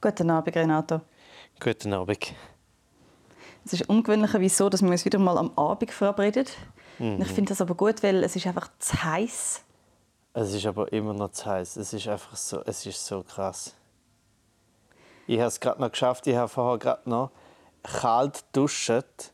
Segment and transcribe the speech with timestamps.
[0.00, 1.00] Guten Abend, Renato.
[1.58, 2.32] Guten Abend.
[3.64, 6.46] Es ist ungewöhnlicherweise so, dass wir uns wieder mal am Abend verabreden.
[7.00, 7.20] Mhm.
[7.20, 9.62] Ich finde das aber gut, weil es ist einfach zu heiß.
[10.34, 11.76] Es ist aber immer noch zu heiß.
[11.76, 13.74] Es ist einfach so, es ist so krass.
[15.26, 16.28] Ich habe es gerade noch geschafft.
[16.28, 17.32] Ich habe vorher gerade noch
[17.82, 19.32] kalt duscht und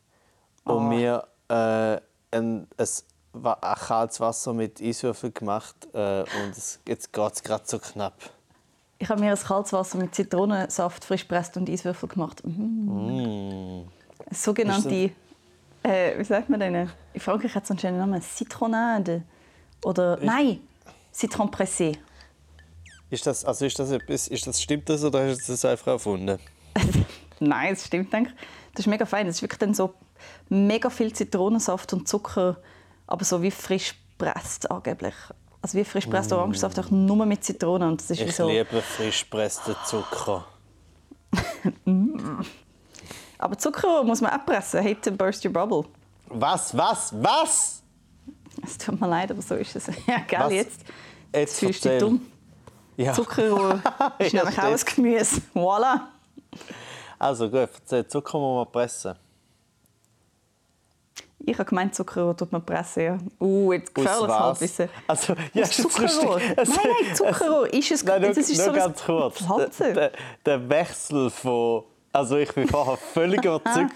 [0.65, 0.81] oh.
[0.81, 2.01] mir äh, ein,
[2.31, 7.79] ein, ein kaltes Wasser mit Eiswürfeln gemacht äh, und es, jetzt geht es gerade so
[7.79, 8.15] knapp.
[9.05, 12.41] Ich habe mir ein kaltes Wasser mit Zitronensaft frisch presst und Eiswürfel gemacht.
[12.43, 13.83] Mm.
[13.83, 13.89] Mm.
[14.31, 15.11] Sogenannte,
[15.83, 16.91] äh, wie sagt man denn?
[17.13, 19.25] In Frankreich hat es einen schönen Namen, Zitronade.
[19.85, 20.61] Oder, ich nein,
[21.13, 21.99] Citron pressé.
[23.11, 25.89] Ist das, also ist das etwas, ist das, stimmt das oder hast du das einfach
[25.89, 26.39] erfunden?
[27.41, 28.35] nein, es stimmt eigentlich.
[28.73, 29.27] Das ist mega fein.
[29.27, 29.93] Es ist wirklich dann so
[30.49, 32.57] mega viel Zitronensaft und Zucker,
[33.07, 35.15] aber so wie frisch presst angeblich.
[35.65, 36.41] Also wie frisch presster mm.
[36.41, 37.89] Orangensaft, auch nur mit Zitrone.
[37.89, 38.47] Und das ist ich so...
[38.51, 40.45] liebe frisch pressten Zucker.
[43.39, 44.85] aber Zucker muss man abpressen.
[44.85, 45.87] Hate to burst your bubble.
[46.29, 47.83] Was, was, was?
[48.63, 49.87] Es tut mir leid, aber so ist es.
[50.07, 50.53] Ja, gell, was?
[50.53, 50.81] jetzt,
[51.35, 52.21] jetzt fühlst du dich dumm.
[52.99, 53.15] Ja.
[53.15, 53.81] Zuckerrohr
[54.19, 55.41] ist nämlich auch ein Gemüse.
[55.55, 56.01] Voilà.
[57.19, 59.15] Also gut, Zucker muss man pressen.
[61.39, 63.19] Ich habe gemeint, Zuckerrohr tut man pressen, ja.
[63.41, 64.89] Uh, jetzt gefährlich halt bisschen.
[65.07, 66.39] Also, ja, Zuckerrohr?
[66.39, 68.05] Nein, nein, Zuckerrohr ist es...
[68.05, 69.79] Nein, nur, das ist nur so ganz kurz.
[69.79, 70.13] Der, der,
[70.45, 71.85] der, Wechsel von...
[72.13, 73.93] Also ich war vorher völlig überzeugt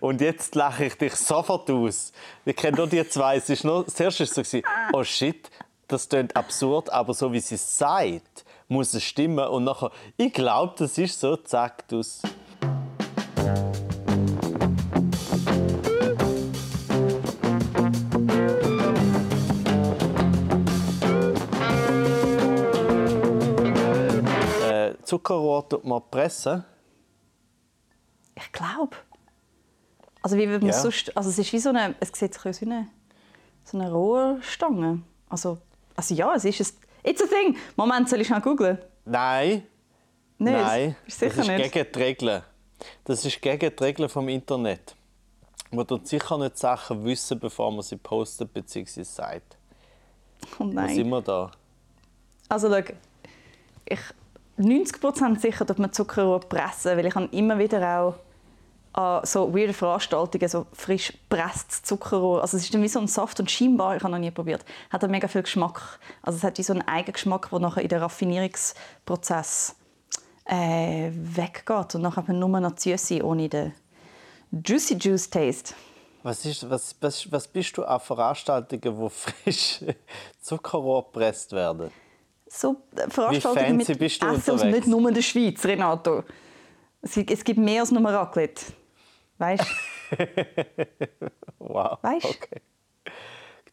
[0.00, 2.12] und jetzt lache ich dich sofort aus.
[2.44, 3.36] Ich kenne nur die zwei.
[3.36, 4.60] Es ist nur, zuerst war es so,
[4.92, 5.50] oh shit,
[5.88, 9.46] das klingt absurd, aber so wie sie es sagt, muss es stimmen.
[9.46, 12.22] Und nachher, ich glaube, das ist so, zack, aus.
[25.10, 26.64] Zuckerrohr tut man pressen.
[28.36, 28.96] Ich glaube.
[30.22, 30.80] Also wie würde man ja.
[30.80, 31.16] sonst...
[31.16, 31.96] Also es ist wie so eine...
[31.98, 32.86] Es sieht aus wie eine,
[33.64, 35.02] so eine Rohrstange.
[35.28, 35.58] Also,
[35.96, 36.60] also ja, es ist...
[36.60, 37.56] Ein, It's a thing!
[37.74, 38.78] Moment, soll ich schnell googeln?
[39.04, 39.66] Nein.
[40.38, 41.72] Nee, Nein, ist sicher das ist nicht.
[41.72, 42.42] gegen die Regeln.
[43.02, 44.94] Das ist gegen die Regeln vom Internet.
[45.72, 49.02] Man tut sicher nicht Sachen wissen, bevor man sie postet bzw.
[49.02, 49.58] sagt.
[50.60, 50.90] Oh nein.
[50.90, 51.50] Wo sind wir da?
[52.48, 52.94] Also schau,
[53.86, 54.00] ich
[54.60, 58.14] 90% sicher, dass man Zuckerrohr pressen, weil ich habe immer wieder auch
[58.92, 62.42] an so weirde Veranstaltungen so frisch presstes Zuckerrohr.
[62.42, 64.64] Also es ist dann wie so ein Saft und scheinbar, ich habe noch nie probiert,
[64.90, 66.00] hat mega viel Geschmack.
[66.22, 69.76] Also es hat wie so einen Eigengeschmack, der nachher in den Raffinierungsprozess
[70.44, 73.72] äh, weggeht und nachher hat man nur noch Süße ohne den
[74.50, 75.74] Juicy Juice Taste.
[76.22, 79.84] Was, ist, was, was, was bist du an Veranstaltungen, wo frisch
[80.40, 81.90] Zuckerrohr gepresst werden?
[82.52, 86.24] So äh, Veranstaltungen mit bist du Essen aus nicht nur in der Schweiz, Renato.
[87.00, 88.72] Es gibt mehr als nur Raclette.
[89.38, 89.64] Weißt
[90.10, 90.26] du?
[91.60, 91.96] wow.
[92.02, 92.26] Weißt?
[92.26, 92.60] Okay.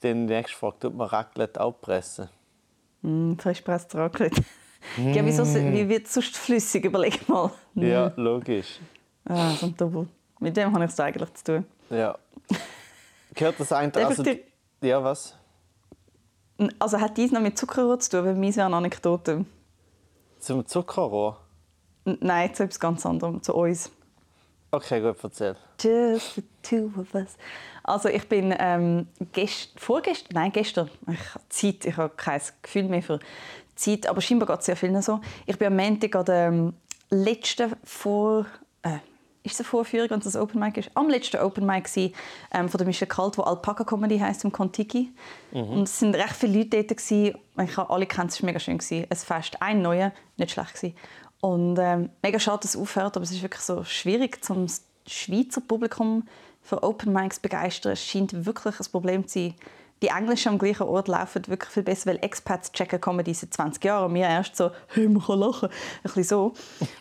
[0.01, 2.29] Dann die nächste Frage: Tut man Raclette auch pressen?
[3.01, 4.41] Mm, frisch presst Raclette.
[4.41, 4.43] Mm.
[5.13, 6.85] Ja, wieso, wie wird es sonst flüssig?
[6.85, 7.51] Überleg mal.
[7.73, 7.81] Mm.
[7.81, 8.79] Ja, logisch.
[9.25, 10.07] Ah, so ein Double.
[10.39, 11.65] Mit dem habe ich es eigentlich zu tun.
[11.89, 12.17] Ja.
[13.33, 14.05] Gehört das eigentlich...
[14.05, 14.23] Also,
[14.81, 15.35] ja, was?
[16.79, 18.25] Also hat dies noch mit Zuckerrohr zu tun?
[18.25, 19.45] Weil meins wäre eine Anekdote.
[20.39, 21.39] Zum Zuckerrohr?
[22.05, 23.91] Nein, zu etwas ganz anderem, zu uns.
[24.71, 25.55] Okay, gut, erzähl.
[25.79, 27.37] Just the two of us.
[27.83, 32.83] Also ich bin ähm, gest vorgestern, nein, gestern, ich habe Zeit, ich habe kein Gefühl
[32.83, 33.19] mehr für
[33.75, 35.21] Zeit, aber scheinbar geht es sehr vielen so.
[35.45, 36.73] Ich bin am Montag an der ähm,
[37.09, 38.45] letzten Vor...
[38.81, 38.99] Äh,
[39.51, 40.91] ist eine Vorführung, es das Open Mic ist?
[40.93, 42.09] Am letzten Open Mic war,
[42.53, 45.11] ähm, von der Michelle Kalt, wo Alpaca Comedy heisst, im Kontiki.
[45.51, 45.69] Mhm.
[45.69, 46.89] Und es waren recht viele Leute dort.
[46.89, 47.37] Gewesen.
[47.63, 48.77] Ich habe alle kennt, es war mega schön.
[48.77, 49.05] Gewesen.
[49.09, 50.73] Ein Fest, ein neuer, nicht schlecht.
[50.75, 50.95] Gewesen.
[51.39, 54.67] Und ähm, mega schade, dass es aufhört, aber es ist wirklich so schwierig, zum
[55.05, 56.27] Schweizer Publikum
[56.61, 57.93] für Open Mics zu begeistern.
[57.93, 59.53] Es scheint wirklich ein Problem zu sein.
[60.01, 63.83] Die Englischen am gleichen Ort laufen wirklich viel besser, weil Expats checken Comedy seit 20
[63.83, 65.69] Jahren und wir erst so, hey, man kann lachen.
[65.69, 66.53] Ein bisschen so.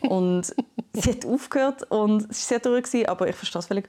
[0.08, 0.54] Und
[0.94, 3.88] sie hat aufgehört und es war sehr traurig, aber ich verstehe es völlig.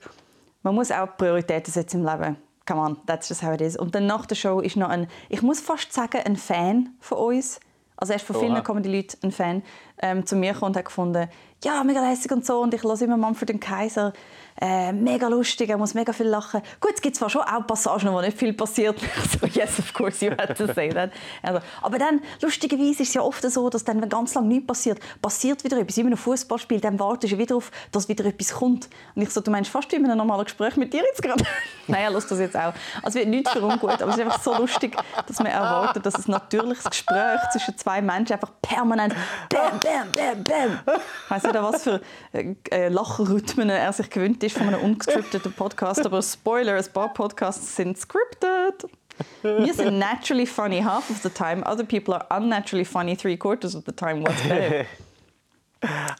[0.61, 2.37] Man muss auch Prioritäten setzen im Leben.
[2.67, 3.77] Come on, that's just how it is.
[3.77, 7.17] Und dann nach der Show ist noch ein, ich muss fast sagen, ein Fan von
[7.17, 7.61] uns,
[7.97, 9.63] also erst von vielen kommen die Leute ein Fan
[9.99, 11.27] ähm, zu mir gekommen und hat gefunden,
[11.63, 14.13] ja, mega lässig und so und ich höre immer Manfred den Kaiser
[14.59, 16.61] äh, mega lustig, er muss mega viel lachen.
[16.79, 18.99] Gut, es gibt zwar schon auch Passagen, wo nicht viel passiert.
[19.39, 21.11] so, yes, of course, you had to say that.
[21.43, 24.67] Also, aber dann, lustigerweise ist es ja oft so, dass dann, wenn ganz lange nichts
[24.67, 25.97] passiert, passiert wieder etwas.
[25.97, 28.89] Wie in einem Fußballspiel, dann wartest du wieder auf, dass wieder etwas kommt.
[29.15, 31.43] Und ich so, du meinst fast wie in einem normalen Gespräch mit dir jetzt gerade?
[31.87, 32.73] Nein, er lässt das jetzt auch.
[33.03, 34.95] Also wird nichts für ungut, aber es ist einfach so lustig,
[35.25, 39.15] dass man erwartet, dass ein natürliches Gespräch zwischen zwei Menschen einfach permanent
[39.49, 40.97] bam, bam, bam, bam.
[41.37, 42.01] Ich nicht, was für
[42.33, 47.13] äh, äh, Lachrhythmen er sich gewöhnt ist von einem ungescripteten Podcast, aber Spoiler, ein paar
[47.13, 48.89] Podcasts sind scripted.
[49.41, 53.75] Wir sind naturally funny half of the time, other people are unnaturally funny three quarters
[53.75, 54.21] of the time.
[54.23, 54.85] What's better?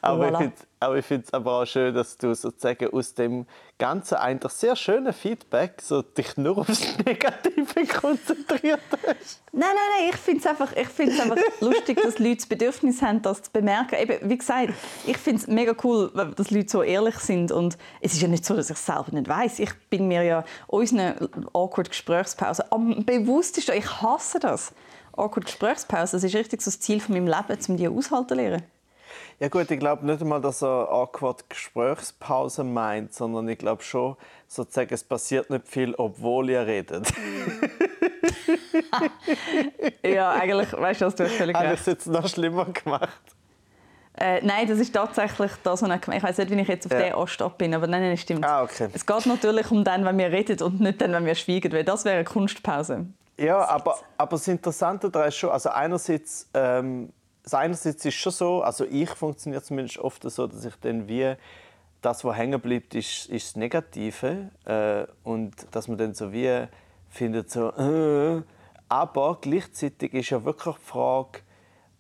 [0.01, 0.51] aber,
[0.81, 0.97] voilà.
[0.97, 3.45] ich finde es aber auch schön, dass du sozusagen aus dem
[3.79, 9.41] ganzen eigentlich sehr schönen Feedback so dich nur aufs Negative konzentriert hast.
[9.51, 13.43] Nein, nein, nein, ich finde es einfach, einfach lustig, dass Leute das Bedürfnis haben, das
[13.43, 13.95] zu bemerken.
[13.99, 14.73] Eben, wie gesagt,
[15.05, 18.45] ich finde es mega cool, dass Leute so ehrlich sind und es ist ja nicht
[18.45, 19.59] so, dass ich es selber nicht weiß.
[19.59, 24.73] Ich bin mir ja unseren awkward Gesprächspausen am bewusstesten, ich hasse das.
[25.13, 28.35] Awkward Gesprächspausen, das ist richtig so das Ziel von meinem Leben, um die aushalten zu
[28.35, 28.63] lernen.
[29.39, 34.15] Ja gut, ich glaube nicht einmal, dass er awkward Gesprächspause meint, sondern ich glaube schon,
[34.47, 37.11] sozusagen, es passiert nicht viel, obwohl ihr redet.
[40.03, 41.65] ja, eigentlich, weißt du, was du völlig recht.
[41.65, 43.21] Habe ich es jetzt noch schlimmer gemacht?
[44.19, 46.91] Äh, nein, das ist tatsächlich das, was ich, ich weiß nicht, wie ich jetzt auf
[46.91, 47.05] ja.
[47.05, 48.43] den Ast ab bin, aber nein, nein, stimmt.
[48.43, 48.89] Ah, okay.
[48.91, 51.83] Es geht natürlich um dann, wenn wir reden und nicht dann, wenn wir schweigen, weil
[51.83, 53.05] das wäre eine Kunstpause.
[53.39, 57.13] Ja, aber, aber das Interessante daran ist schon, also einerseits ähm,
[57.47, 61.07] also einerseits ist es schon so, also ich funktioniere zumindest oft so, dass ich dann
[61.07, 61.33] wie
[62.01, 66.67] das, was hängen bleibt, ist, ist das Negative äh, und dass man dann so wie
[67.07, 68.41] findet so, äh,
[68.89, 71.39] aber gleichzeitig ist ja wirklich die Frage,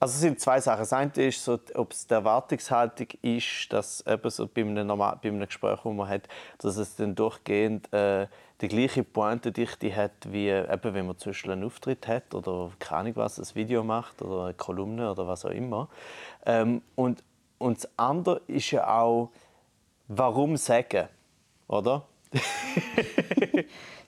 [0.01, 0.79] also es sind zwei Sachen.
[0.79, 5.17] Das eine ist, so, ob es die Erwartungshaltung ist, dass eben so bei, einem Normal
[5.23, 6.27] bei einem Gespräch, das man hat,
[6.57, 8.27] dass es dann durchgehend äh,
[8.61, 13.01] die gleiche Pointedichte hat, wie eben, wenn man zum Beispiel einen Auftritt hat oder keine
[13.01, 15.89] Ahnung was, ein Video macht oder eine Kolumne oder was auch immer.
[16.45, 17.23] Ähm, und,
[17.59, 19.29] und das andere ist ja auch,
[20.07, 21.07] warum sagen,
[21.67, 22.05] oder?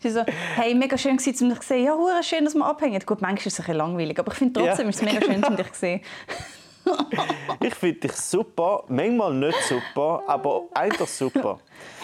[0.02, 0.24] Sie so,
[0.56, 1.86] hey, mega schön es, um dich zu sehen.
[1.86, 3.02] Ja, hure schön, dass wir abhängen.
[3.06, 4.90] Gut, manchmal ist es ein bisschen langweilig, aber ich finde trotzdem ja.
[4.90, 6.02] ist es mega schön, um dich zu sehen.
[7.62, 11.60] Ich finde dich super, manchmal nicht super, aber eigentlich super.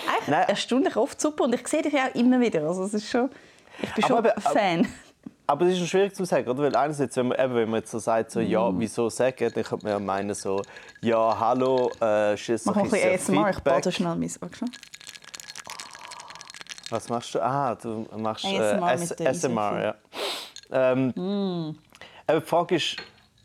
[0.07, 0.45] Eigentlich Nein.
[0.47, 2.67] erstaunlich oft super und ich sehe dich auch immer wieder.
[2.67, 3.29] Also es ist schon,
[3.81, 4.87] ich bin schon aber, Fan.
[5.47, 6.63] Aber es ist schon schwierig zu sagen, oder?
[6.63, 8.79] Weil einerseits, wenn man, eben, wenn man jetzt so sagt, so, ja, mm.
[8.79, 10.61] wieso sagen, dann könnte man ja meinen, so,
[11.01, 14.31] ja, hallo, äh, jetzt Mach ein bisschen ASMR, ich bade schnell mein
[16.89, 17.43] Was machst du?
[17.43, 19.95] Ah, du machst äh, ASMR, ja.
[20.71, 21.77] Ähm, mm.
[22.27, 22.97] Aber die Frage ist,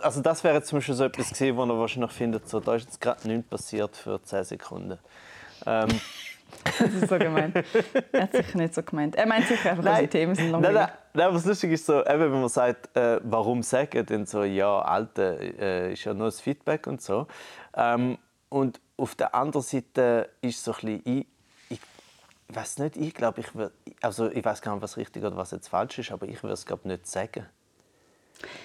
[0.02, 2.86] also das wäre zum Beispiel so etwas gewesen, wo er wahrscheinlich findet, so, da ist
[2.86, 4.98] jetzt gerade nichts passiert für 10 Sekunden.
[5.66, 5.88] Ähm,
[6.64, 7.56] das ist so gemeint.
[8.12, 9.16] Er hat sicher nicht so gemeint.
[9.16, 10.74] Er meint sicher einfach, nein, die Themen sind langweilig.
[10.74, 14.26] Nein, nein, nein, was lustig ist, so, eben, wenn man sagt, äh, warum sagen, dann
[14.26, 17.26] so, ja, Alte, äh, ist ja nur das Feedback und so.
[17.74, 18.18] Ähm,
[18.48, 21.26] und auf der anderen Seite ist so ein bisschen, ich,
[21.70, 21.80] ich
[22.56, 23.46] weiß nicht, ich glaube, ich
[24.02, 26.54] also ich weiß gar nicht, was richtig oder was jetzt falsch ist, aber ich würde
[26.54, 27.46] es glaube nicht sagen.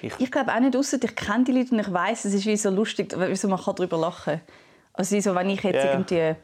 [0.01, 2.45] Ich, ich glaube auch nicht, ausser ich kenne die Leute und ich weiß, es ist
[2.45, 4.41] wie so lustig, wieso man kann darüber lachen.
[4.93, 5.91] Also so, wenn ich jetzt yeah.
[5.91, 6.35] irgendwie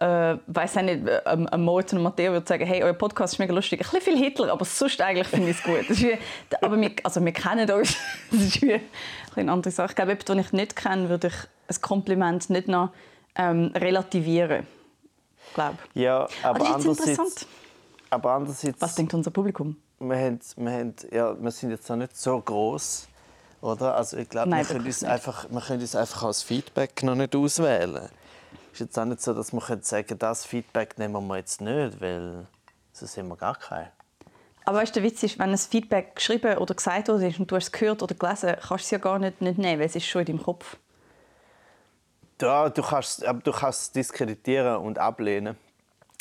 [0.00, 3.38] äh, weiß nicht, äh, ähm, ein Moritz und Matteo würde sagen, hey, euer Podcast ist
[3.38, 3.80] mega lustig.
[3.80, 5.88] Ein bisschen viel Hitler, aber sonst eigentlich finde ich es gut.
[5.90, 6.18] wie,
[6.60, 7.96] aber wir, also wir kennen uns.
[8.30, 8.80] das ist wie
[9.36, 9.90] eine andere Sache.
[9.90, 11.34] Ich glaube, jemanden, den ich nicht kenne, würde ich
[11.68, 12.90] ein Kompliment nicht noch
[13.36, 14.66] ähm, relativieren.
[15.54, 15.78] Glaube.
[15.94, 17.46] Ja, aber andererseits,
[18.10, 18.80] aber andererseits...
[18.80, 19.76] Was denkt unser Publikum?
[20.08, 23.08] Wir, haben, wir, haben, ja, wir sind jetzt noch nicht so groß
[23.60, 23.94] oder?
[23.94, 27.36] Also ich glaube, wir, können uns einfach, wir können uns einfach als Feedback noch nicht
[27.36, 28.08] auswählen
[28.72, 32.00] ist jetzt auch nicht so, dass man sagen könnte, das Feedback nehmen wir jetzt nicht,
[32.00, 32.46] weil
[32.92, 33.88] sonst haben wir gar kein.
[34.64, 37.64] Aber weißt, der Witz ist, wenn ein Feedback geschrieben oder gesagt wurde und du hast
[37.64, 40.06] es gehört oder gelesen, kannst du es ja gar nicht, nicht nehmen, weil es ist
[40.06, 40.76] schon in deinem Kopf.
[42.40, 45.56] Ja, du kannst, aber du kannst es diskreditieren und ablehnen.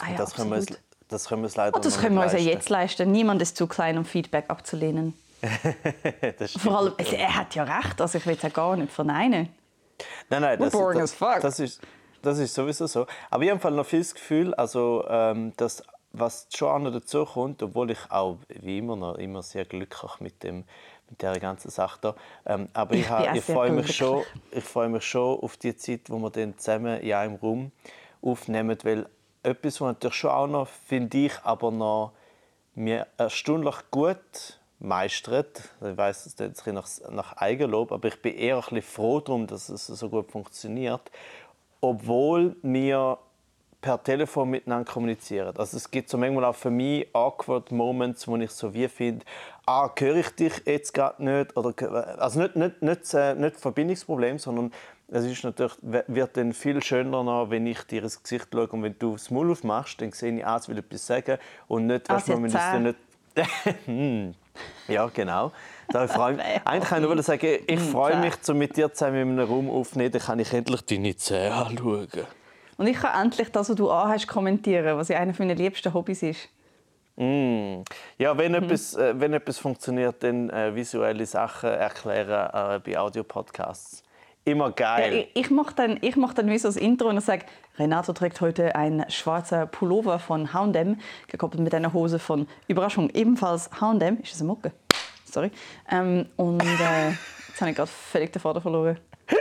[0.02, 0.66] Ah ja, das, können wir,
[1.12, 3.12] das können wir uns leider oh, Das können wir uns ja jetzt leisten.
[3.12, 5.14] Niemand ist zu klein, um Feedback abzulehnen.
[6.58, 8.00] Vor allem, er hat ja recht.
[8.00, 9.50] Also ich will es ja gar nicht verneinen.
[10.30, 11.42] Nein, nein, das, boring das, as fuck.
[11.42, 11.82] das ist
[12.22, 13.08] das ist sowieso so.
[13.30, 17.64] Aber ich habe noch viel das Gefühl, also, ähm, dass was schon noch dazu kommt,
[17.64, 20.66] obwohl ich auch wie immer noch immer sehr glücklich mit dem
[21.10, 22.16] mit der ganzen Sache da.
[22.46, 26.10] Ähm, aber ich, ich, ich freue mich schon, ich freue mich schon auf die Zeit,
[26.10, 27.72] wo wir dann zusammen in einem Raum
[28.22, 29.08] aufnehmen, weil
[29.44, 32.12] etwas, was natürlich schon auch noch finde ich, aber noch
[32.76, 35.70] mir erstaunlich gut meistert.
[35.82, 39.48] Ich weiß, es ist nach, nach Eigenlob, aber ich bin eher ein bisschen froh darum,
[39.48, 41.12] dass es so gut funktioniert,
[41.82, 43.18] obwohl wir
[43.82, 45.56] per Telefon miteinander kommunizieren.
[45.58, 49.26] Also es gibt so manchmal auch für mich awkward Moments, wo ich so wie finde,
[49.66, 51.58] ah, höre ich dich jetzt gerade nicht?
[51.58, 54.72] Oder, also nicht, nicht, nicht, äh, nicht Verbindungsproblem, sondern
[55.08, 58.84] es ist natürlich, wird dann viel schöner, noch, wenn ich dir ins Gesicht schaue und
[58.84, 62.10] wenn du das Maul aufmachst, dann sehe ich, ah, es will etwas sagen und nicht,
[62.10, 62.98] dass man das dann nicht...
[63.86, 64.34] hm.
[64.88, 65.52] Ja, genau.
[65.90, 66.36] Da freu
[66.66, 70.12] Eigentlich kann ich nur sagen, ich freue mich, mit dir zusammen in einem Raum aufzunehmen,
[70.12, 72.08] dann kann ich endlich deine Zähne anschauen.
[72.82, 76.24] Und ich kann endlich das, was du anhast, kommentieren, was ja einer meiner liebsten Hobbys
[76.24, 76.50] ist.
[77.16, 77.84] Mm.
[78.18, 78.64] Ja, wenn, mhm.
[78.64, 84.02] etwas, äh, wenn etwas funktioniert, dann äh, visuelle Sachen erklären äh, bei Audiopodcasts.
[84.46, 85.14] Immer geil.
[85.14, 87.46] Ja, ich, ich mache dann, ich mach dann wie so das Intro und sage,
[87.78, 93.70] Renato trägt heute einen schwarzen Pullover von H&M, gekoppelt mit einer Hose von, Überraschung, ebenfalls
[93.80, 94.18] H&M.
[94.24, 94.72] Ist das eine Mucke?
[95.26, 95.52] Sorry.
[95.92, 97.10] Ähm, und äh,
[97.48, 98.98] jetzt habe ich gerade völlig den Vater verloren.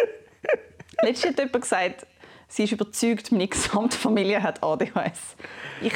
[1.03, 2.07] Letztens hat jemand gesagt,
[2.51, 5.37] sie ist überzeugt, meine gesamte Familie hat ADHS.
[5.81, 5.95] Ich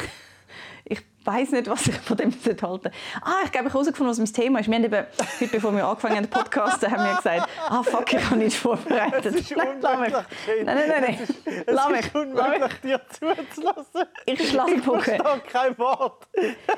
[1.25, 4.31] weiß nicht, was ich von dem halten Ah, ich glaube, ich habe herausgefunden, was mein
[4.31, 4.67] Thema ist.
[4.67, 5.05] Wir haben eben,
[5.39, 8.57] heute, bevor wir angefangen haben, den Podcast, haben wir gesagt, ah, fuck, ich habe nicht
[8.57, 9.25] vorbereitet.
[9.25, 10.13] Das ist nein, lass mich.
[10.13, 11.17] Nein, nein, nein, nein.
[11.65, 11.99] Es lass mich.
[12.01, 14.03] ist unmöglich, dir zuzulassen.
[14.25, 15.01] Ich schlage den Bogen.
[15.15, 16.27] Ich kein Wort.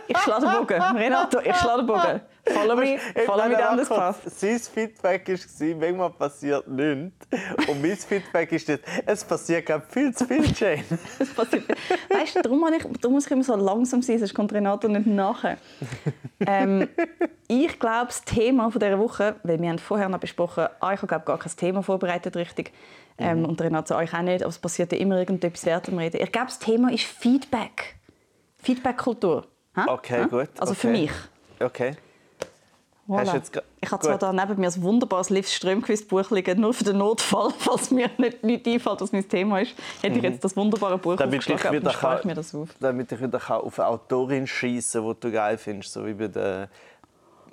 [0.07, 0.81] Ich schlage den Bogen.
[0.81, 2.21] Renato, ich schlage den Bogen.
[2.53, 4.17] Follow me, follow me down this path.
[4.25, 7.27] Sein Feedback war, manchmal passiert nichts.
[7.67, 10.83] Und mein Feedback ist jetzt, es passiert gerade viel zu viel, Jane.
[11.19, 11.63] es passiert
[12.09, 15.07] Weißt du, darum, ich, darum muss ich immer so langsam sein, sonst kommt Renato nicht
[15.07, 15.57] nachher.
[16.45, 16.87] Ähm,
[17.47, 21.23] ich glaube, das Thema dieser Woche, weil wir haben vorher noch besprochen, ah, ich habe
[21.25, 22.71] gar kein Thema vorbereitet richtig.
[23.17, 23.45] Ähm, mhm.
[23.45, 26.21] Und Renato euch auch nicht, aber es passiert ja immer irgendetwas wert am Reden.
[26.21, 27.95] Ich glaube, das Thema ist Feedback.
[28.57, 29.47] Feedback-Kultur.
[29.75, 30.25] Okay, ha?
[30.25, 30.49] gut.
[30.59, 30.81] Also okay.
[30.81, 31.11] für mich.
[31.59, 31.95] Okay.
[33.07, 33.41] Voilà.
[33.79, 37.53] ich habe zwar da neben mir ein wunderbares Liv Strömquist-Buch liegen, nur für den Notfall,
[37.57, 40.31] falls mir nicht, nicht einfällt, was mein Thema ist, hätte ich mhm.
[40.31, 42.67] jetzt das wunderbare Buch damit aufgeschlagen, ich wieder kann, ich mir das auf.
[42.81, 46.69] Damit ich wieder auf eine Autorin schießen die du geil findest, so wie bei der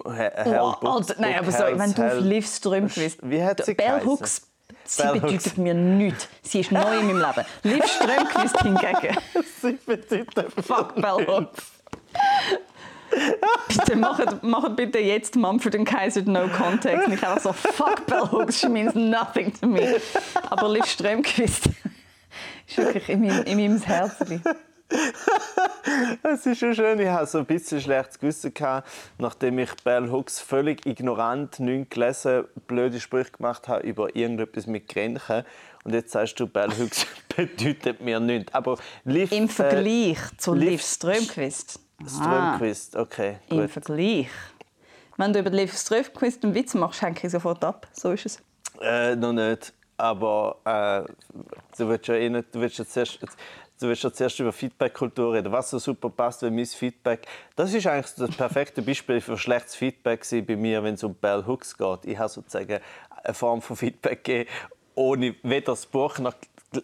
[0.05, 3.21] Hell oh, Books, Nein, aber so, wenn du auf Liv Strömquist...
[3.23, 4.43] Wie hat sie Bell Hooks,
[4.87, 5.57] Sie Bell bedeutet Hooks.
[5.57, 6.29] mir nichts.
[6.43, 7.47] Sie ist neu in meinem Leben.
[7.63, 9.17] Liv Strömquist hingegen...
[9.63, 11.74] sie bedeutet Fuck Bell Hooks.
[13.69, 17.07] bitte macht, macht bitte jetzt Mumford Kaiser No Context.
[17.07, 20.01] Und ich einfach so, fuck Bell Hooks, she means nothing to me.
[20.51, 21.69] Aber Liv Strömquist
[22.69, 24.43] ist wirklich in meinem, in meinem Herzen.
[26.23, 30.11] Es ist schon schön, ich hatte so ein bisschen schlechtes Gewissen, gehabt, nachdem ich Bell
[30.11, 35.45] Hooks völlig ignorant, nicht gelesen, blöde Sprüche gemacht habe über irgendetwas mit Grenchen.
[35.85, 37.07] Und jetzt sagst du, Bell Hooks
[37.37, 38.55] bedeutet mir nichts.
[38.55, 43.39] Aber Liv, Im Vergleich äh, zu Liv Strömquist Strömquist, okay.
[43.49, 43.59] Gut.
[43.61, 44.29] Im Vergleich.
[45.17, 47.87] Wenn du über Liv Strömquist einen Witz machst, hänge ich sofort ab.
[47.93, 48.43] So ist es.
[48.81, 49.73] Äh, noch nicht.
[49.97, 51.13] Aber äh,
[51.79, 55.35] du willst ja eh nicht, du willst ja zuerst, du willst ja zuerst über Feedback-Kultur
[55.35, 55.53] reden.
[55.53, 57.29] Was so super passt, wenn mein Feedback...
[57.55, 61.45] Das ist eigentlich das perfekte Beispiel für schlechtes Feedback bei mir, wenn es um Bell
[61.47, 62.05] Hooks geht.
[62.07, 62.81] Ich habe sozusagen
[63.23, 64.51] eine Form von Feedback gegeben,
[64.97, 66.35] ohne weder das Buch, noch,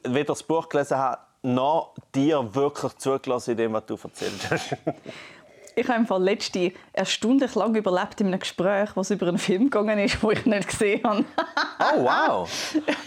[0.05, 4.77] weder das Buch gelesen habe, noch dir wirklich zugelassen in dem, was du erzählt hast?
[5.77, 9.99] ich habe im letzte erstaunlich lange überlebt in einem Gespräch, was über einen Film gegangen
[9.99, 11.25] ist, den ich nicht gesehen habe.
[11.79, 12.51] oh wow!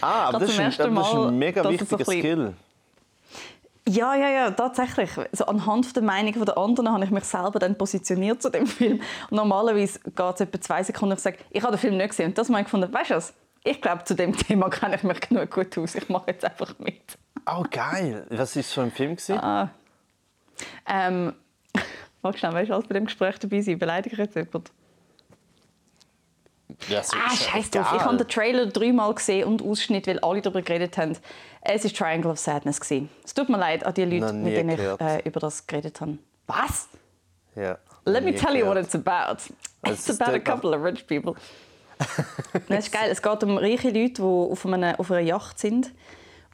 [0.00, 2.54] Ah, aber das ist, ein, das ist ein mega wichtiger Skill.
[3.86, 5.10] Ja, ja, ja, tatsächlich.
[5.18, 9.02] Also anhand der Meinung der anderen habe ich mich selber dann positioniert zu dem Film.
[9.28, 12.08] Und normalerweise geht es etwa zwei Sekunden und ich sage, ich habe den Film nicht
[12.08, 12.28] gesehen.
[12.28, 13.34] Und das habe ich gefunden, weißt du was?
[13.62, 15.94] Ich glaube, zu dem Thema kenne ich mich genug gut aus.
[15.94, 17.18] Ich mache jetzt einfach mit.
[17.46, 18.26] Oh, geil.
[18.30, 19.16] Was war es für ein Film?
[19.30, 19.68] Ah.
[20.86, 21.34] Ähm,
[22.22, 23.78] Magst du weißt du, alles bei dem Gespräch dabei sein?
[23.78, 24.70] Beleidigt jetzt jemand?
[26.88, 27.92] Ja, so ah, scheiß drauf.
[27.94, 31.16] Ich habe den Trailer dreimal gesehen und Ausschnitt, weil alle darüber geredet haben.
[31.60, 32.80] Es war Triangle of Sadness.
[33.24, 36.18] Es tut mir leid an die Leute, mit denen ich äh, über das geredet habe.
[36.46, 36.88] Was?
[37.54, 37.78] Ja.
[38.06, 39.42] Let me tell you what it's about.
[39.86, 41.34] It's about a couple of rich people.
[42.68, 43.08] das ist geil.
[43.10, 45.92] Es geht um reiche Leute, die auf einer, auf einer Yacht sind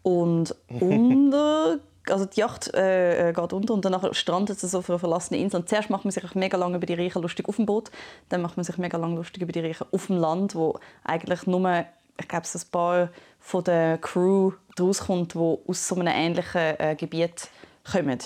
[0.03, 1.79] und unter
[2.09, 5.43] also die Yacht äh, äh, geht unter und danach strandet sie so auf einer verlassenen
[5.43, 5.61] Insel.
[5.61, 7.91] Und zuerst macht man sich mega lange über die Reichen lustig auf dem Boot,
[8.29, 11.47] dann macht man sich mega lange lustig über die Reichen auf dem Land, wo eigentlich
[11.47, 11.85] nur,
[12.19, 17.49] ich glaube, ein paar von der Crew rauskommt, die aus so einem ähnlichen äh, Gebiet
[17.91, 18.19] kommen.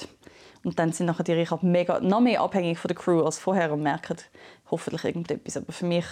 [0.63, 3.73] Und dann sind nachher die Reichen mega, noch mehr abhängig von der Crew als vorher
[3.73, 4.17] und merken
[4.71, 5.59] hoffentlich irgendetwas.
[5.59, 6.07] Aber für mich,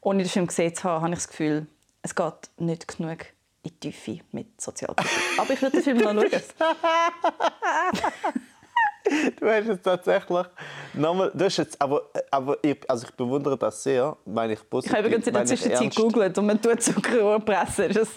[0.00, 1.66] ohne den Film gesehen zu haben, habe ich das Gefühl,
[2.02, 3.26] es geht nicht genug
[3.62, 5.38] in die Tiefe mit Sozialpolitik.
[5.38, 6.30] Aber ich würde den Film noch schauen.
[9.38, 10.46] du hast jetzt tatsächlich
[10.94, 14.92] nochmal, du hast jetzt, aber, aber ich, also ich bewundere das sehr, meine ich positiv.
[14.92, 18.16] Ich habe übrigens in der Zwischenzeit gegoogelt und man tut Zuckerrohr pressen, just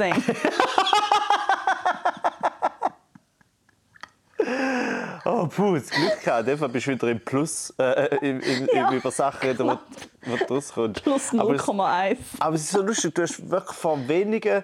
[5.25, 6.47] Oh, puh, das Glück gehabt.
[6.49, 9.77] In bist du wieder im Plus, äh, im, im, im über Sachen reden,
[10.25, 11.01] was rauskommt.
[11.01, 12.17] Plus 0,1.
[12.39, 14.63] Aber, es ist so lustig, du hast wirklich vor wenigen,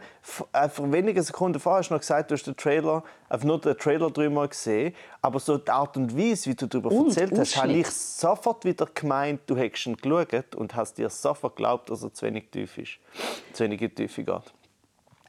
[0.52, 3.62] äh, vor wenigen Sekunden vorher hast du noch gesagt, du hast den Trailer, einfach nur
[3.62, 4.94] den Trailer dreimal gesehen.
[5.22, 8.66] Aber so die Art und Weise, wie du darüber und, erzählt hast, habe ich sofort
[8.66, 12.50] wieder gemeint, du hättest ihn geschaut und hast dir sofort geglaubt, dass er zu wenig
[12.52, 13.00] tief ist.
[13.54, 14.54] Zu wenig Tiefe geht.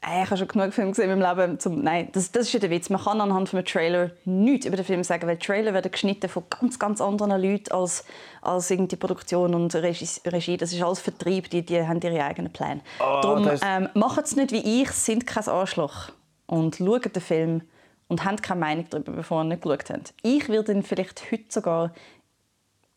[0.03, 1.59] Äh, ich habe schon genug Filme gesehen in meinem Leben.
[1.59, 2.89] Zum, nein, das, das ist ja der Witz.
[2.89, 6.43] Man kann anhand von Trailer nichts über den Film sagen, weil Trailer werden geschnitten von
[6.49, 8.03] ganz, ganz anderen Leuten als,
[8.41, 10.57] als irgendwie Produktion und Regie.
[10.57, 12.81] Das ist alles Vertrieb, die, die haben ihre eigenen Pläne.
[12.99, 13.63] Oh, Darum ist...
[13.65, 16.09] ähm, macht es nicht wie ich, sind kein Arschloch
[16.47, 17.61] und schaut den Film
[18.07, 20.13] und habt keine Meinung darüber, bevor ihr nicht geschaut habt.
[20.23, 21.91] Ich würde ihn vielleicht heute sogar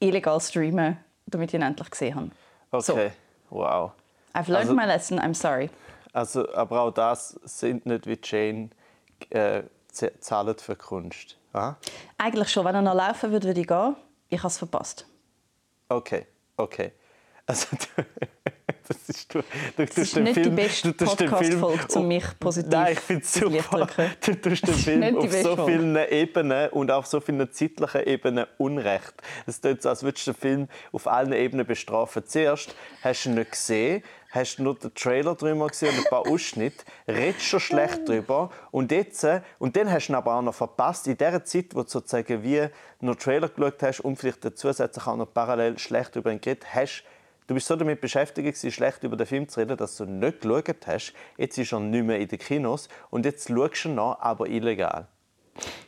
[0.01, 0.97] illegal streamen,
[1.27, 2.31] damit ich ihn endlich gesehen habe.
[2.71, 3.11] Okay,
[3.51, 3.57] so.
[3.57, 3.93] wow.
[4.35, 4.75] I've learned also...
[4.75, 5.69] my lesson, I'm sorry.
[6.15, 8.71] Also, aber auch das sind nicht wie Jane
[9.31, 9.65] äh,
[10.21, 11.37] zahlen für Kunst.
[11.53, 11.75] Ah?
[12.17, 12.65] Eigentlich schon.
[12.65, 13.97] Wenn er noch laufen würde, würde ich gehen.
[14.29, 15.07] Ich habe es verpasst.
[15.89, 16.93] Okay, okay.
[17.47, 17.67] Also,
[18.89, 19.41] das ist, du,
[19.77, 23.35] du das ist nicht Film, die beste Podcast-Folge, um mich positiv Nein, ich finde es
[23.35, 23.89] super.
[24.25, 29.15] Du tust den Film auf so vielen Ebenen und auf so vielen zeitlichen Ebenen unrecht.
[29.47, 32.25] Es tut so, als würdest du den Film auf allen Ebenen bestrafen.
[32.25, 34.03] Zuerst hast du ihn nicht gesehen,
[34.35, 38.91] hast nur den Trailer drüber gesehen und ein paar Ausschnitte, redest schon schlecht drüber und
[38.91, 39.27] jetzt,
[39.59, 42.43] und dann hast du ihn aber auch noch verpasst, in der Zeit, wo du sozusagen
[42.43, 42.69] wie
[43.01, 47.05] nur Trailer geschaut hast und vielleicht zusätzlich auch noch parallel schlecht über ihn geredet hast,
[47.47, 50.87] Du bist so damit beschäftigt, schlecht über den Film zu reden, dass du nicht geschaut
[50.87, 51.13] hast.
[51.37, 54.49] Jetzt ist er nicht mehr in den Kinos und jetzt schaust du ihn noch, aber
[54.49, 55.09] illegal.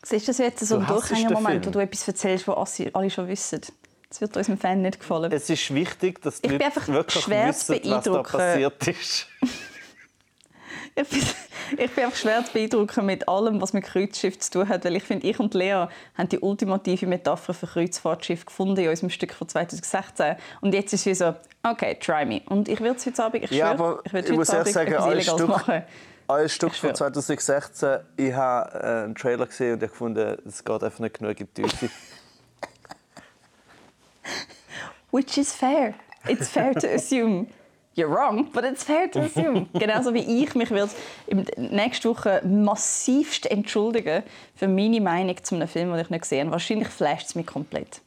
[0.03, 3.63] Siehst du das jetzt so ein Durchhängermoment, wo du etwas erzählst, was alle schon wissen?
[4.17, 5.31] Das wird unserem Fan nicht gefallen.
[5.31, 9.27] Es ist wichtig, dass die Leute wirklich schwer wissen, was da passiert ist.
[10.95, 11.23] ich, bin,
[11.77, 14.87] ich bin einfach schwer zu beeindrucken mit allem, was mit Kreuzschiff zu tun hat.
[14.87, 19.11] Weil ich finde, ich und Lea haben die ultimative Metapher für Kreuzfahrtschiff gefunden in unserem
[19.11, 20.37] Stück von 2016.
[20.63, 22.41] Und jetzt ist es so, okay, try me.
[22.47, 25.21] Und ich werde es heute Abend, ich ja, aber ich, ich muss ehrlich sagen, ein
[25.21, 25.83] Stück, machen.
[26.27, 30.83] Ein Stück von 2016, ich habe äh, einen Trailer gesehen und ich gefunden, es geht
[30.83, 31.91] einfach nicht genug in die Tiefe.
[35.11, 35.95] Which is fair.
[36.29, 37.49] It's fair to assume
[37.97, 39.69] you're wrong, but it's fair to assume.
[39.75, 40.91] Genauso wie ich mich wird
[41.57, 44.23] nächste Woche massivst entschuldigen
[44.55, 46.53] für meine Meinung zu einem Film, den ich nicht gesehen habe.
[46.53, 48.03] Wahrscheinlich flasht es mich komplett.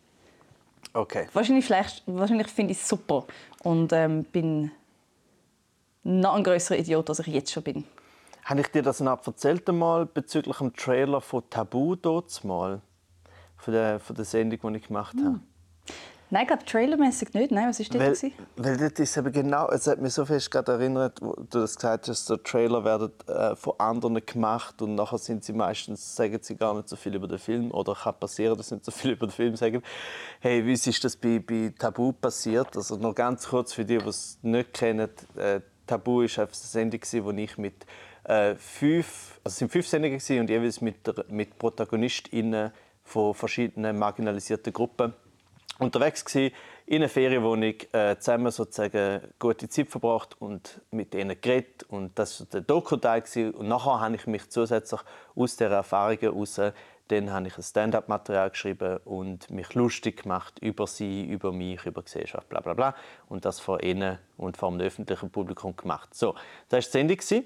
[0.93, 1.27] Okay.
[1.33, 1.69] Wahrscheinlich,
[2.05, 3.25] wahrscheinlich finde ich es super
[3.63, 4.71] und ähm, bin
[6.03, 7.83] noch ein größerer Idiot, als ich jetzt schon bin.
[8.45, 12.81] Habe ich dir das noch erzählt einmal bezüglich dem Trailer von Tabu dort mal?
[13.57, 15.35] Von der, von der Sendung, die ich gemacht habe?
[15.35, 15.41] Hm.
[16.31, 17.51] Nein, gerade trailermäßig nicht.
[17.51, 18.23] Nein, was ist das?
[18.23, 21.59] Weil, weil das ist eben genau, es hat mich so fest gerade erinnert, wo du
[21.61, 26.15] das gesagt hast, so Trailer werden äh, von anderen gemacht und nachher sind sie meistens,
[26.15, 28.85] sagen sie gar nicht so viel über den Film oder kann passieren, dass sie nicht
[28.85, 29.81] so viel über den Film sagen.
[30.39, 32.77] Hey, wie ist das bei, bei Tabu passiert?
[32.77, 37.01] Also noch ganz kurz für die, die es nicht kennen, äh, Tabu ist eine Sendung,
[37.23, 37.87] wo ich mit
[38.25, 40.97] äh, fünf, also es sind fünf Sendungen und jeweils mit,
[41.31, 42.71] mit ProtagonistInnen
[43.03, 45.15] von verschiedenen marginalisierten Gruppen
[45.79, 46.53] unterwegs gewesen,
[46.85, 52.39] in einer Ferienwohnung äh, zusammen sozusagen gute Zeit verbracht und mit ihnen geredet und das
[52.39, 53.23] war der Doku-Teil
[53.55, 55.01] und nachher habe ich mich zusätzlich
[55.35, 56.59] aus dieser Erfahrung heraus
[57.09, 62.03] dann habe ich ein Stand-up-Material geschrieben und mich lustig gemacht über sie, über mich, über
[62.03, 62.95] Gesellschaft, bla bla bla.
[63.27, 66.13] Und das vor ihnen und vor dem öffentlichen Publikum gemacht.
[66.13, 66.35] So,
[66.69, 67.45] das war die Sendung.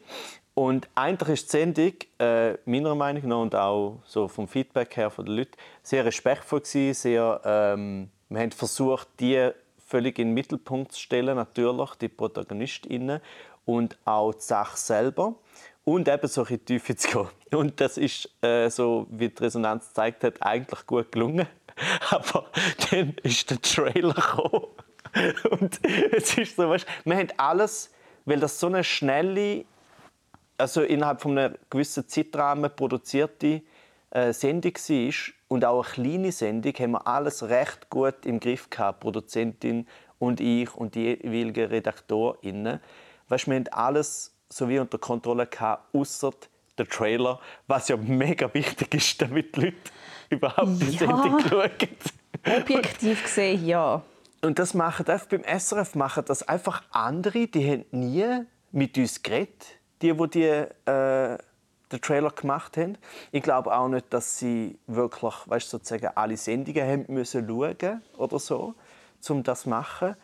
[0.54, 5.10] Und eigentlich ist die Sendung, äh, meiner Meinung nach und auch so vom Feedback her
[5.10, 9.52] von den Leuten, sehr respektvoll gewesen, sehr ähm, wir haben versucht, die
[9.86, 13.22] völlig in den Mittelpunkt zu stellen, natürlich, die ProtagonistInnen
[13.66, 15.36] und auch die Sache selber.
[15.86, 17.60] Und eben so in die Tiefe zu gehen.
[17.60, 21.46] Und das ist, äh, so wie die Resonanz gezeigt hat, eigentlich gut gelungen.
[22.10, 22.46] Aber
[22.90, 24.68] dann ist der Trailer gekommen.
[25.52, 27.92] Und es ist so, weißt, wir haben alles,
[28.26, 29.66] weil das so eine schnelle,
[30.58, 33.62] also innerhalb von einem gewissen Zeitrahmen produzierte
[34.10, 35.14] äh, Sendung war,
[35.54, 39.88] und auch eine kleine Sendung haben wir alles recht gut im Griff gehabt, Produzentin
[40.18, 42.80] und ich und die jeweiligen RedaktorInnen.
[43.28, 46.32] Weißt, wir haben alles so wie unter Kontrolle gehabt, außer
[46.76, 49.78] der Trailer, was ja mega wichtig ist, damit die Leute
[50.32, 50.98] überhaupt die ja.
[50.98, 51.70] Sendung schauen.
[52.60, 54.02] Objektiv gesehen, ja.
[54.42, 59.22] Und das machen einfach beim SRF machen das einfach andere, die haben nie mit uns
[59.22, 61.38] geredet, die, die die äh,
[61.94, 62.98] den Trailer gemacht haben.
[63.32, 68.40] Ich glaube auch nicht, dass sie wirklich weißt, sozusagen alle Sendungen haben müssen schauen oder
[68.40, 68.76] so,
[69.30, 70.16] um das zu machen.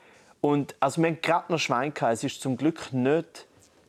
[0.41, 2.13] Und also wir haben gerade noch Schwein gehabt.
[2.13, 3.47] Es ist zum Glück nicht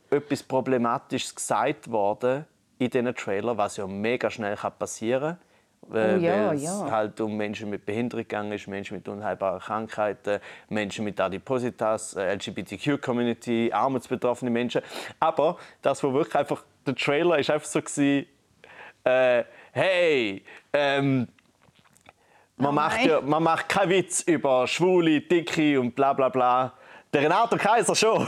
[0.09, 2.45] etwas Problematisches gesagt worden
[2.77, 5.51] in diesen Trailer, was ja mega schnell passieren kann.
[5.93, 6.91] Äh, oh, ja, weil es ja.
[6.91, 10.39] halt um Menschen mit Behinderung gegangen ist, Menschen mit unheilbaren Krankheiten,
[10.69, 14.81] Menschen mit Adipositas, äh, LGBTQ-Community, armutsbetroffene Menschen.
[15.19, 18.27] Aber das, wo wirklich einfach der Trailer ist einfach so gewesen,
[19.03, 21.27] äh, hey, ähm,
[22.57, 26.73] man, Oh macht ja, man macht keinen Witz über Schwule, Dicke und bla bla bla.
[27.13, 28.25] Der Renato Kaiser schon.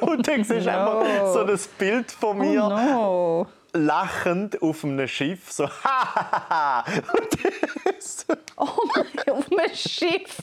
[0.00, 1.00] und dann siehst du No.
[1.00, 3.46] einfach so ein Bild von mir Oh no.
[3.72, 7.38] lachend auf einem Schiff, so «Hahaha!» und,
[8.04, 10.36] so, Oh mein, auf einem Schiff.